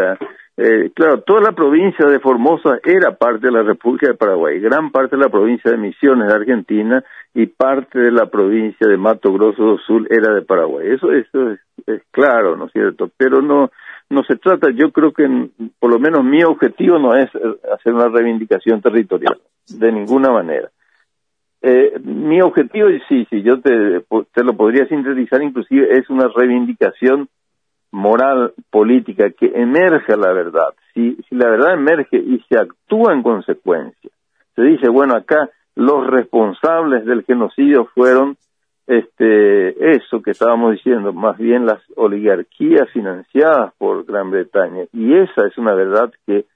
claro, 0.95 1.23
toda 1.23 1.41
la 1.41 1.53
provincia 1.53 2.07
de 2.07 2.21
Formosa 2.21 2.79
era 2.85 3.17
parte 3.17 3.47
de 3.47 3.53
la 3.53 3.63
República 3.63 4.09
de 4.09 4.15
Paraguay, 4.15 4.61
gran 4.61 4.91
parte 4.91 5.17
de 5.17 5.23
la 5.23 5.29
provincia 5.29 5.71
de 5.71 5.77
Misiones 5.77 6.29
de 6.29 6.35
Argentina 6.35 7.05
y 7.35 7.47
parte 7.47 7.99
de 7.99 8.13
la 8.13 8.27
provincia 8.27 8.87
de 8.87 8.97
Mato 8.97 9.33
Grosso 9.33 9.63
do 9.63 9.79
Sul 9.79 10.07
era 10.11 10.33
de 10.33 10.43
Paraguay. 10.43 10.89
Eso, 10.93 11.11
eso 11.13 11.51
es 11.87 12.03
claro, 12.11 12.57
¿no 12.57 12.67
es 12.67 12.73
cierto? 12.73 13.11
Pero 13.17 13.43
no, 13.43 13.71
no 14.11 14.23
se 14.25 14.37
trata, 14.37 14.71
yo 14.71 14.93
creo 14.93 15.13
que 15.13 15.49
por 15.79 15.91
lo 15.91 15.99
menos 15.99 16.25
mi 16.25 16.43
objetivo 16.45 16.99
no 16.99 17.15
es 17.15 17.27
eh, 17.35 17.57
hacer 17.73 17.93
una 17.93 18.09
reivindicación 18.09 18.81
territorial, 18.81 19.39
de 19.69 19.93
ninguna 19.93 20.31
manera. 20.31 20.71
Eh, 21.63 21.99
mi 22.05 22.41
objetivo, 22.43 22.89
sí, 23.09 23.27
sí, 23.31 23.43
yo 23.43 23.61
te, 23.61 24.05
te 24.33 24.45
lo 24.45 24.55
podría 24.55 24.87
sintetizar 24.87 25.43
inclusive, 25.43 25.99
es 25.99 26.09
una 26.11 26.29
reivindicación 26.29 27.29
moral, 27.95 28.53
política, 28.71 29.31
que 29.31 29.53
emerja 29.55 30.17
la 30.17 30.33
verdad. 30.33 30.75
Si, 30.93 31.15
si 31.29 31.35
la 31.37 31.49
verdad 31.49 31.75
emerge 31.75 32.17
y 32.17 32.45
se 32.49 32.59
actúa 32.59 33.13
en 33.13 33.23
consecuencia, 33.23 34.11
se 34.57 34.63
dice, 34.63 34.89
bueno, 34.89 35.15
acá 35.17 35.49
los 35.77 36.07
responsables 36.09 37.05
del 37.05 37.25
genocidio 37.25 37.87
fueron 37.95 38.37
este 38.87 39.95
eso 39.97 40.21
que 40.21 40.33
estábamos 40.33 40.73
diciendo, 40.73 41.13
más 41.13 41.39
bien 41.39 41.67
las 41.67 41.81
oligarquías 41.97 42.91
financiadas 42.91 43.73
por 43.79 44.05
Gran 44.05 44.31
Bretaña. 44.31 44.85
Y 44.93 45.15
esa 45.15 45.47
es 45.47 45.57
una 45.57 45.75
verdad 45.75 46.13
que 46.27 46.47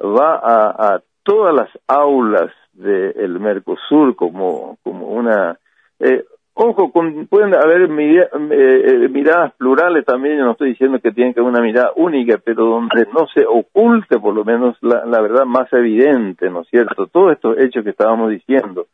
va 0.00 0.36
a, 0.36 0.94
a 0.94 1.02
todas 1.22 1.54
las 1.54 1.68
aulas 1.86 2.50
del 2.72 3.38
Mercosur 3.38 4.16
como, 4.16 4.78
como 4.82 5.08
una... 5.08 5.58
Eh, 6.00 6.24
ojo, 6.58 6.90
pueden 6.90 7.54
haber 7.54 7.82
eh, 7.82 9.08
miradas 9.08 9.54
plurales 9.54 10.04
también, 10.04 10.38
yo 10.38 10.44
no 10.44 10.52
estoy 10.52 10.70
diciendo 10.70 10.98
que 11.00 11.12
tienen 11.12 11.32
que 11.32 11.40
haber 11.40 11.52
una 11.52 11.62
mirada 11.62 11.92
única, 11.96 12.38
pero 12.44 12.64
donde 12.64 13.06
no 13.12 13.26
se 13.32 13.44
oculte 13.46 14.18
por 14.18 14.34
lo 14.34 14.44
menos 14.44 14.76
la, 14.82 15.04
la 15.06 15.20
verdad 15.20 15.44
más 15.44 15.72
evidente, 15.72 16.50
¿no 16.50 16.62
es 16.62 16.68
cierto? 16.68 17.06
Todos 17.06 17.32
estos 17.32 17.58
hechos 17.58 17.84
que 17.84 17.90
estábamos 17.90 18.30
diciendo. 18.30 18.86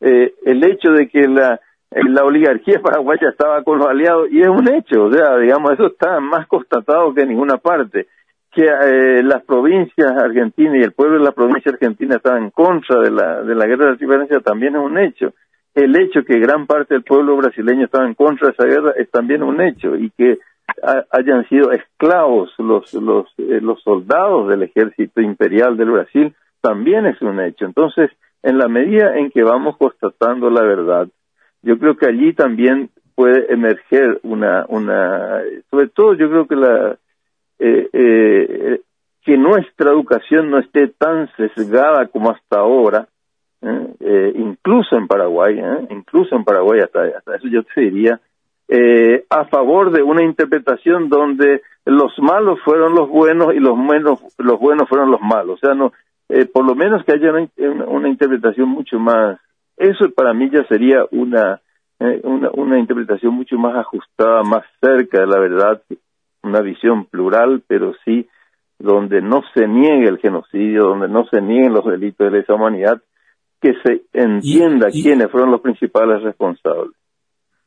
Eh, 0.00 0.34
el 0.44 0.64
hecho 0.64 0.90
de 0.90 1.08
que 1.08 1.28
la 1.28 1.60
la 2.02 2.24
oligarquía 2.24 2.80
paraguaya 2.82 3.28
estaba 3.28 3.62
con 3.62 3.78
los 3.78 3.88
aliados 3.88 4.28
y 4.30 4.40
es 4.40 4.48
un 4.48 4.68
hecho, 4.72 5.04
o 5.04 5.12
sea, 5.12 5.36
digamos, 5.38 5.72
eso 5.72 5.86
está 5.86 6.20
más 6.20 6.46
constatado 6.46 7.14
que 7.14 7.22
en 7.22 7.28
ninguna 7.28 7.58
parte, 7.58 8.08
que 8.50 8.66
eh, 8.66 9.22
las 9.22 9.42
provincias 9.44 10.12
argentinas 10.12 10.76
y 10.76 10.82
el 10.82 10.92
pueblo 10.92 11.18
de 11.18 11.24
la 11.24 11.32
provincia 11.32 11.72
argentina 11.72 12.16
estaban 12.16 12.44
en 12.44 12.50
contra 12.50 13.00
de 13.00 13.10
la, 13.10 13.42
de 13.42 13.54
la 13.54 13.66
guerra 13.66 13.86
de 13.86 13.96
diferencia 13.96 14.40
también 14.40 14.76
es 14.76 14.82
un 14.82 14.98
hecho. 14.98 15.32
El 15.74 15.96
hecho 16.00 16.24
que 16.24 16.38
gran 16.38 16.66
parte 16.66 16.94
del 16.94 17.02
pueblo 17.02 17.36
brasileño 17.36 17.86
estaba 17.86 18.06
en 18.06 18.14
contra 18.14 18.48
de 18.48 18.52
esa 18.52 18.64
guerra 18.64 18.92
es 18.96 19.10
también 19.10 19.42
un 19.42 19.60
hecho 19.60 19.96
y 19.96 20.10
que 20.10 20.38
hayan 21.10 21.46
sido 21.48 21.72
esclavos 21.72 22.52
los, 22.58 22.92
los, 22.94 23.26
eh, 23.38 23.60
los 23.60 23.82
soldados 23.82 24.48
del 24.48 24.62
ejército 24.62 25.20
imperial 25.20 25.76
del 25.76 25.90
Brasil 25.90 26.34
también 26.60 27.06
es 27.06 27.20
un 27.20 27.40
hecho. 27.40 27.66
Entonces, 27.66 28.10
en 28.42 28.58
la 28.58 28.68
medida 28.68 29.16
en 29.16 29.30
que 29.30 29.42
vamos 29.42 29.76
constatando 29.76 30.48
la 30.48 30.62
verdad, 30.62 31.08
yo 31.62 31.78
creo 31.78 31.96
que 31.96 32.06
allí 32.06 32.32
también 32.32 32.90
puede 33.14 33.52
emerger 33.52 34.20
una, 34.22 34.64
una 34.68 35.42
sobre 35.70 35.88
todo 35.88 36.14
yo 36.14 36.28
creo 36.30 36.46
que 36.46 36.56
la, 36.56 36.98
eh, 37.58 37.88
eh, 37.92 38.80
que 39.22 39.38
nuestra 39.38 39.90
educación 39.90 40.50
no 40.50 40.58
esté 40.58 40.88
tan 40.88 41.30
sesgada 41.36 42.08
como 42.08 42.30
hasta 42.30 42.58
ahora, 42.58 43.08
¿eh? 43.64 44.32
incluso 44.36 44.96
en 44.96 45.06
Paraguay, 45.06 45.60
incluso 45.90 46.36
en 46.36 46.44
Paraguay 46.44 46.80
hasta, 46.80 47.06
eso 47.06 47.48
yo 47.48 47.62
te 47.62 47.80
diría, 47.80 48.20
eh, 48.68 49.24
a 49.28 49.44
favor 49.46 49.90
de 49.90 50.02
una 50.02 50.24
interpretación 50.24 51.08
donde 51.08 51.62
los 51.84 52.18
malos 52.18 52.58
fueron 52.64 52.94
los 52.94 53.08
buenos 53.08 53.54
y 53.54 53.58
los 53.58 53.76
menos 53.76 54.20
los 54.38 54.58
buenos 54.58 54.88
fueron 54.88 55.10
los 55.10 55.20
malos. 55.20 55.56
O 55.56 55.66
sea, 55.66 55.74
no, 55.74 55.92
eh, 56.28 56.46
por 56.46 56.64
lo 56.64 56.74
menos 56.74 57.04
que 57.04 57.12
haya 57.12 57.30
una, 57.88 58.08
interpretación 58.08 58.68
mucho 58.68 58.98
más. 58.98 59.38
Eso 59.76 60.10
para 60.10 60.32
mí 60.32 60.48
ya 60.50 60.64
sería 60.66 61.04
una, 61.10 61.60
eh, 62.00 62.20
una, 62.24 62.50
una 62.54 62.78
interpretación 62.78 63.34
mucho 63.34 63.58
más 63.58 63.76
ajustada, 63.76 64.42
más 64.42 64.64
cerca 64.80 65.20
de 65.20 65.26
la 65.26 65.38
verdad, 65.38 65.82
una 66.42 66.60
visión 66.60 67.04
plural, 67.06 67.62
pero 67.66 67.92
sí 68.04 68.26
donde 68.78 69.20
no 69.20 69.42
se 69.54 69.66
niegue 69.66 70.08
el 70.08 70.18
genocidio, 70.18 70.84
donde 70.84 71.08
no 71.08 71.26
se 71.26 71.40
nieguen 71.40 71.72
los 71.72 71.84
delitos 71.84 72.30
de 72.30 72.38
lesa 72.38 72.54
humanidad, 72.54 73.00
que 73.64 73.72
se 73.82 74.02
entienda 74.12 74.90
quiénes 74.90 75.30
fueron 75.30 75.50
los 75.50 75.62
principales 75.62 76.22
responsables. 76.22 76.92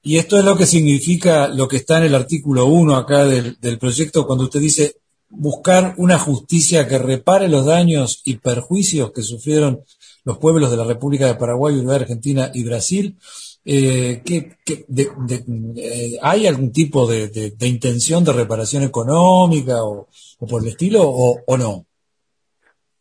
Y 0.03 0.17
esto 0.17 0.37
es 0.37 0.45
lo 0.45 0.55
que 0.55 0.67
significa 0.67 1.47
lo 1.47 1.67
que 1.67 1.77
está 1.77 1.97
en 1.97 2.03
el 2.03 2.15
artículo 2.15 2.67
1 2.67 2.95
acá 2.95 3.25
del, 3.25 3.59
del 3.59 3.79
proyecto, 3.79 4.27
cuando 4.27 4.43
usted 4.43 4.59
dice 4.59 4.97
buscar 5.29 5.95
una 5.97 6.19
justicia 6.19 6.87
que 6.87 6.99
repare 6.99 7.47
los 7.47 7.65
daños 7.65 8.21
y 8.25 8.37
perjuicios 8.37 9.11
que 9.11 9.23
sufrieron 9.23 9.81
los 10.23 10.37
pueblos 10.37 10.69
de 10.69 10.77
la 10.77 10.83
República 10.83 11.25
de 11.25 11.35
Paraguay, 11.35 11.75
Uruguay, 11.75 11.97
Argentina 12.01 12.51
y 12.53 12.63
Brasil. 12.63 13.17
Eh, 13.65 14.21
eh, 14.25 16.17
¿Hay 16.21 16.47
algún 16.47 16.71
tipo 16.71 17.07
de, 17.07 17.53
intención 17.61 18.23
de 18.23 18.33
reparación 18.33 18.83
económica 18.83 19.83
o, 19.83 20.07
por 20.47 20.61
el 20.61 20.69
estilo 20.69 21.01
o, 21.03 21.57
no? 21.57 21.86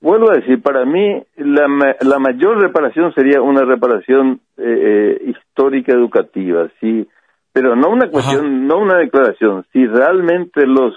Vuelvo 0.07 0.30
a 0.30 0.36
decir, 0.36 0.62
para 0.62 0.84
mí 0.84 1.20
la, 1.36 1.66
la 2.00 2.18
mayor 2.20 2.61
reparación 2.61 3.12
sería 3.12 3.42
una 3.42 3.64
reparación 3.64 4.40
eh, 4.57 5.20
histórica 5.26 5.90
educativa, 5.94 6.68
sí, 6.78 7.09
pero 7.52 7.74
no 7.74 7.88
una 7.88 8.09
cuestión, 8.09 8.68
no 8.68 8.78
una 8.78 8.98
declaración. 8.98 9.64
Si 9.72 9.84
realmente 9.84 10.64
los 10.64 10.94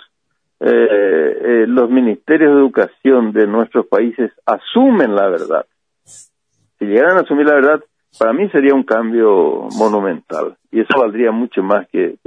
eh, 0.59 1.65
los 1.67 1.89
ministerios 1.89 2.53
de 2.53 2.59
educación 2.59 3.31
de 3.31 3.47
nuestros 3.47 3.87
países 3.87 4.31
asumen 4.45 5.15
la 5.15 5.27
verdad, 5.27 5.65
si 6.77 6.85
llegaran 6.85 7.17
a 7.17 7.21
asumir 7.21 7.47
la 7.47 7.55
verdad, 7.55 7.83
para 8.19 8.33
mí 8.33 8.47
sería 8.51 8.75
un 8.75 8.83
cambio 8.83 9.69
monumental 9.75 10.55
y 10.71 10.81
eso 10.81 10.99
valdría 10.99 11.31
mucho 11.31 11.63
más 11.63 11.87
que, 11.87 12.17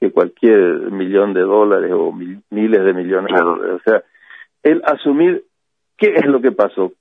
que, 0.00 0.10
cualquier 0.10 0.90
millón 0.90 1.32
de 1.32 1.42
dólares 1.42 1.92
o 1.94 2.10
miles 2.10 2.84
de 2.84 2.92
millones 2.92 3.32
de 3.32 3.40
dólares. 3.40 3.74
O 3.76 3.88
sea, 3.88 4.02
el 4.64 4.82
asumir 4.84 5.44
qué 5.98 6.14
es 6.14 6.26
lo 6.26 6.40
que 6.40 6.52
pasó, 6.52 6.92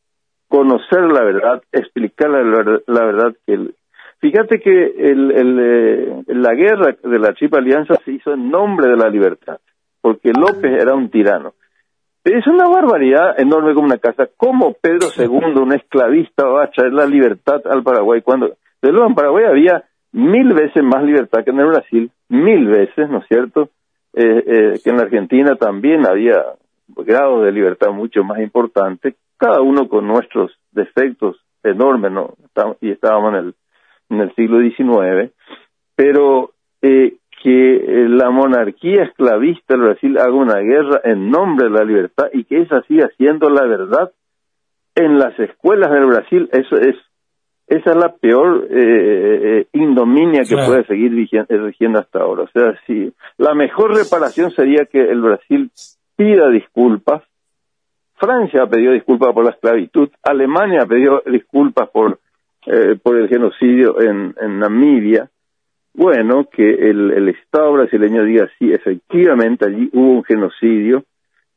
conocer 0.50 1.04
la 1.04 1.24
verdad, 1.24 1.62
explicar 1.72 2.30
la, 2.30 2.42
la 2.88 3.06
verdad 3.06 3.36
que 3.46 3.54
el, 3.54 3.76
Fíjate 4.20 4.60
que 4.60 4.72
el, 4.72 5.32
el, 5.32 5.60
eh, 5.60 6.24
la 6.28 6.56
guerra 6.56 6.96
de 7.04 7.20
la 7.20 7.34
Triple 7.34 7.60
Alianza 7.60 7.96
se 8.04 8.14
hizo 8.14 8.34
en 8.34 8.50
nombre 8.50 8.90
de 8.90 8.98
la 8.98 9.10
libertad, 9.10 9.60
porque 10.02 10.32
López 10.32 10.72
era 10.82 10.96
un 10.96 11.10
tirano. 11.10 11.54
Es 12.24 12.46
una 12.48 12.68
barbaridad 12.68 13.40
enorme 13.40 13.74
como 13.74 13.86
una 13.86 14.00
casa. 14.00 14.28
¿Cómo 14.36 14.74
Pedro 14.74 15.08
II, 15.16 15.62
un 15.62 15.74
esclavista, 15.74 16.46
va 16.46 16.64
a 16.64 16.72
traer 16.72 16.94
la 16.94 17.06
libertad 17.06 17.62
al 17.66 17.84
Paraguay? 17.84 18.22
Cuando, 18.22 18.48
de 18.82 18.92
luego 18.92 19.08
en 19.08 19.16
Paraguay 19.16 19.46
había 19.46 19.84
mil 20.12 20.52
veces 20.54 20.84
más 20.84 21.04
libertad 21.04 21.44
que 21.46 21.52
en 21.52 21.60
el 21.60 21.68
Brasil, 21.68 22.12
mil 22.28 22.66
veces, 22.68 23.10
¿no 23.10 23.20
es 23.20 23.28
cierto? 23.28 23.70
Eh, 24.14 24.44
eh, 24.46 24.80
que 24.84 24.90
en 24.90 24.98
la 24.98 25.04
Argentina 25.04 25.56
también 25.56 26.08
había 26.08 26.44
grados 26.88 27.44
de 27.46 27.52
libertad 27.52 27.92
mucho 27.92 28.24
más 28.24 28.40
importantes, 28.40 29.16
cada 29.38 29.62
uno 29.62 29.88
con 29.88 30.08
nuestros 30.08 30.52
defectos 30.72 31.38
enormes, 31.64 32.12
¿no? 32.12 32.36
Y 32.82 32.92
estábamos 32.92 33.34
en 33.34 33.40
el, 33.40 33.56
en 34.10 34.22
el 34.22 34.36
siglo 34.36 34.60
XIX, 34.60 35.32
pero 35.96 36.52
eh, 36.82 37.16
que 37.44 37.76
eh, 37.76 38.10
la 38.10 38.30
monarquía 38.30 39.04
esclavista 39.04 39.76
del 39.76 39.84
Brasil 39.84 40.18
haga 40.18 40.34
una 40.34 40.60
guerra 40.60 41.02
en 41.04 41.30
nombre 41.30 41.66
de 41.66 41.72
la 41.72 41.84
libertad 41.84 42.28
y 42.34 42.46
que 42.46 42.62
esa 42.62 42.82
siga 42.84 43.10
siendo 43.18 43.50
la 43.50 43.66
verdad 43.66 44.12
en 44.96 45.20
las 45.20 45.38
escuelas 45.40 45.92
del 45.92 46.06
Brasil, 46.06 46.50
eso 46.52 46.78
es 46.78 46.96
esa 47.68 47.92
es 47.92 47.98
la 47.98 48.16
peor 48.16 48.66
eh, 48.70 49.60
eh 49.60 49.68
indominia 49.74 50.44
que 50.48 50.56
puede 50.56 50.86
seguir 50.86 51.12
rigiendo 51.14 52.00
hasta 52.00 52.20
ahora. 52.20 52.44
O 52.44 52.48
sea, 52.48 52.80
si 52.88 53.12
la 53.38 53.54
mejor 53.54 53.94
reparación 53.94 54.52
sería 54.52 54.86
que 54.86 55.02
el 55.02 55.22
Brasil 55.22 55.70
pida 56.18 56.50
disculpas. 56.50 57.24
Francia 58.16 58.68
pedido 58.68 58.92
disculpas 58.92 59.34
por 59.34 59.46
la 59.46 59.52
esclavitud. 59.52 60.10
Alemania 60.24 60.86
pedido 60.86 61.24
disculpas 61.26 61.88
por, 61.90 62.20
eh, 62.66 62.98
por 63.02 63.16
el 63.16 63.30
genocidio 63.30 64.02
en, 64.02 64.36
en 64.42 64.60
Namibia 64.60 65.30
bueno 65.98 66.48
que 66.50 66.70
el, 66.70 67.12
el 67.12 67.30
Estado 67.30 67.74
brasileño 67.74 68.24
diga 68.24 68.48
sí, 68.60 68.72
efectivamente 68.72 69.66
allí 69.66 69.90
hubo 69.94 70.12
un 70.12 70.24
genocidio 70.24 71.04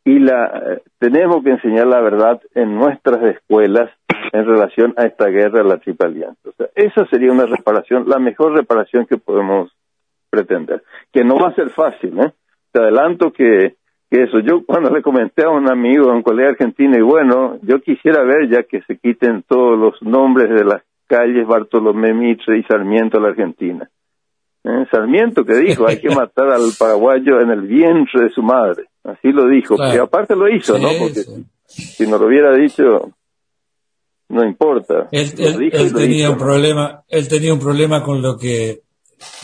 y 0.02 0.18
la 0.18 0.46
eh, 0.46 0.82
tenemos 0.98 1.44
que 1.44 1.50
enseñar 1.50 1.86
la 1.86 2.00
verdad 2.00 2.40
en 2.54 2.74
nuestras 2.74 3.22
escuelas 3.36 3.90
en 4.32 4.46
relación 4.46 4.94
a 4.96 5.04
esta 5.04 5.28
guerra 5.28 5.62
de 5.62 5.68
la 5.68 5.76
Triple 5.76 6.06
Alianza. 6.06 6.48
O 6.48 6.52
sea, 6.52 6.68
esa 6.74 7.04
sería 7.08 7.30
una 7.30 7.44
reparación, 7.44 8.08
la 8.08 8.18
mejor 8.18 8.54
reparación 8.54 9.04
que 9.04 9.18
podemos 9.18 9.70
pretender, 10.30 10.82
que 11.12 11.22
no 11.22 11.36
va 11.36 11.48
a 11.48 11.54
ser 11.54 11.68
fácil, 11.70 12.18
¿eh? 12.20 12.32
Te 12.72 12.80
adelanto 12.80 13.32
que, 13.32 13.74
que 14.10 14.24
eso, 14.24 14.40
yo 14.40 14.64
cuando 14.66 14.90
le 14.90 15.02
comenté 15.02 15.44
a 15.44 15.50
un 15.50 15.70
amigo, 15.70 16.10
a 16.10 16.14
un 16.14 16.22
colega 16.22 16.50
argentino, 16.50 16.98
y 16.98 17.02
bueno, 17.02 17.58
yo 17.62 17.80
quisiera 17.80 18.22
ver 18.24 18.48
ya 18.50 18.64
que 18.64 18.82
se 18.82 18.98
quiten 18.98 19.44
todos 19.48 19.78
los 19.78 20.02
nombres 20.02 20.50
de 20.50 20.64
las 20.64 20.82
calles 21.06 21.46
Bartolomé 21.46 22.12
Mitre 22.12 22.58
y 22.58 22.62
Sarmiento 22.64 23.18
de 23.18 23.22
la 23.22 23.30
Argentina 23.30 23.90
¿Eh? 24.62 24.86
Sarmiento 24.90 25.44
que 25.44 25.54
dijo, 25.54 25.86
hay 25.86 26.00
que 26.00 26.14
matar 26.14 26.50
al 26.50 26.70
paraguayo 26.78 27.40
en 27.40 27.50
el 27.50 27.62
vientre 27.62 28.24
de 28.24 28.30
su 28.30 28.42
madre. 28.42 28.88
Así 29.04 29.28
lo 29.32 29.48
dijo. 29.48 29.76
Y 29.76 29.96
aparte 29.96 30.36
lo 30.36 30.54
hizo, 30.54 30.78
¿no? 30.78 30.88
Porque 30.98 31.24
si, 31.66 32.06
no 32.06 32.18
lo 32.18 32.26
hubiera 32.26 32.54
dicho, 32.54 33.10
no 34.28 34.44
importa. 34.44 35.08
Él, 35.12 35.32
tenía 35.94 36.30
un 36.30 36.36
problema, 36.36 37.02
él 37.08 37.26
tenía 37.28 37.54
un 37.54 37.60
problema 37.60 38.02
con 38.02 38.20
lo 38.20 38.36
que 38.36 38.82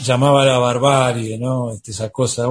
llamaba 0.00 0.44
la 0.44 0.58
barbarie, 0.58 1.38
¿no? 1.38 1.70
Este, 1.70 1.92
esa 1.92 2.10
cosa. 2.10 2.46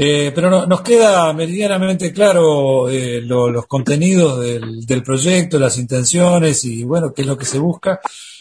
Eh, 0.00 0.30
pero 0.32 0.64
nos 0.66 0.80
queda 0.82 1.32
meridianamente 1.32 2.12
claro 2.12 2.88
eh, 2.88 3.20
los 3.20 3.66
contenidos 3.66 4.40
del, 4.40 4.86
del 4.86 5.02
proyecto, 5.02 5.58
las 5.58 5.76
intenciones 5.76 6.64
y 6.64 6.84
bueno, 6.84 7.12
qué 7.12 7.22
es 7.22 7.28
lo 7.28 7.36
que 7.36 7.44
se 7.44 7.58
busca. 7.58 8.00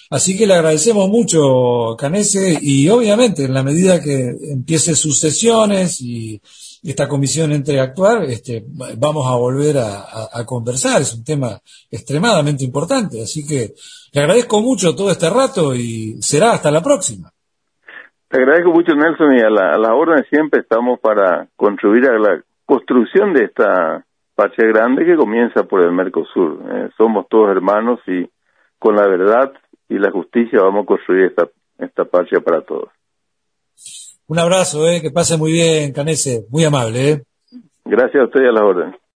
Así 0.09 0.37
que 0.37 0.47
le 0.47 0.53
agradecemos 0.53 1.09
mucho, 1.09 1.95
Canese, 1.97 2.57
y 2.61 2.87
obviamente 2.89 3.45
en 3.45 3.53
la 3.53 3.63
medida 3.63 4.01
que 4.01 4.37
empiece 4.51 4.95
sus 4.95 5.19
sesiones 5.19 5.99
y 5.99 6.39
esta 6.83 7.07
comisión 7.07 7.51
entre 7.51 7.79
a 7.79 7.83
actuar, 7.83 8.23
este, 8.25 8.63
vamos 8.67 9.27
a 9.27 9.35
volver 9.35 9.77
a, 9.77 10.45
conversar. 10.45 11.01
Es 11.01 11.13
un 11.13 11.23
tema 11.23 11.61
extremadamente 11.91 12.63
importante. 12.63 13.21
Así 13.21 13.45
que 13.45 13.73
le 14.13 14.21
agradezco 14.21 14.61
mucho 14.61 14.95
todo 14.95 15.11
este 15.11 15.29
rato 15.29 15.75
y 15.75 16.17
será 16.21 16.53
hasta 16.53 16.71
la 16.71 16.81
próxima. 16.81 17.33
Te 18.29 18.37
agradezco 18.37 18.71
mucho, 18.71 18.93
Nelson, 18.93 19.37
y 19.37 19.41
a 19.41 19.49
la, 19.49 19.73
a 19.73 19.77
la 19.77 19.93
orden 19.95 20.25
siempre 20.29 20.61
estamos 20.61 20.99
para 20.99 21.47
contribuir 21.55 22.09
a 22.09 22.19
la 22.19 22.43
construcción 22.65 23.33
de 23.33 23.45
esta 23.45 24.05
patria 24.35 24.67
grande 24.67 25.05
que 25.05 25.15
comienza 25.15 25.63
por 25.63 25.81
el 25.81 25.91
Mercosur. 25.91 26.59
Eh, 26.69 26.89
somos 26.97 27.27
todos 27.29 27.49
hermanos 27.49 27.99
y 28.05 28.29
con 28.77 28.95
la 28.95 29.07
verdad 29.07 29.53
y 29.89 29.97
la 29.97 30.11
justicia 30.11 30.59
vamos 30.61 30.83
a 30.83 30.85
construir 30.85 31.25
esta, 31.25 31.47
esta 31.79 32.05
patria 32.05 32.41
para 32.41 32.61
todos. 32.61 32.89
Un 34.27 34.39
abrazo, 34.39 34.85
eh, 34.87 35.01
que 35.01 35.09
pase 35.09 35.37
muy 35.37 35.53
bien, 35.53 35.93
Canese, 35.93 36.45
muy 36.49 36.65
amable. 36.65 37.11
Eh. 37.11 37.23
Gracias 37.85 38.21
a 38.21 38.25
usted 38.25 38.41
y 38.41 38.47
a 38.47 38.51
la 38.51 38.65
orden. 38.65 38.95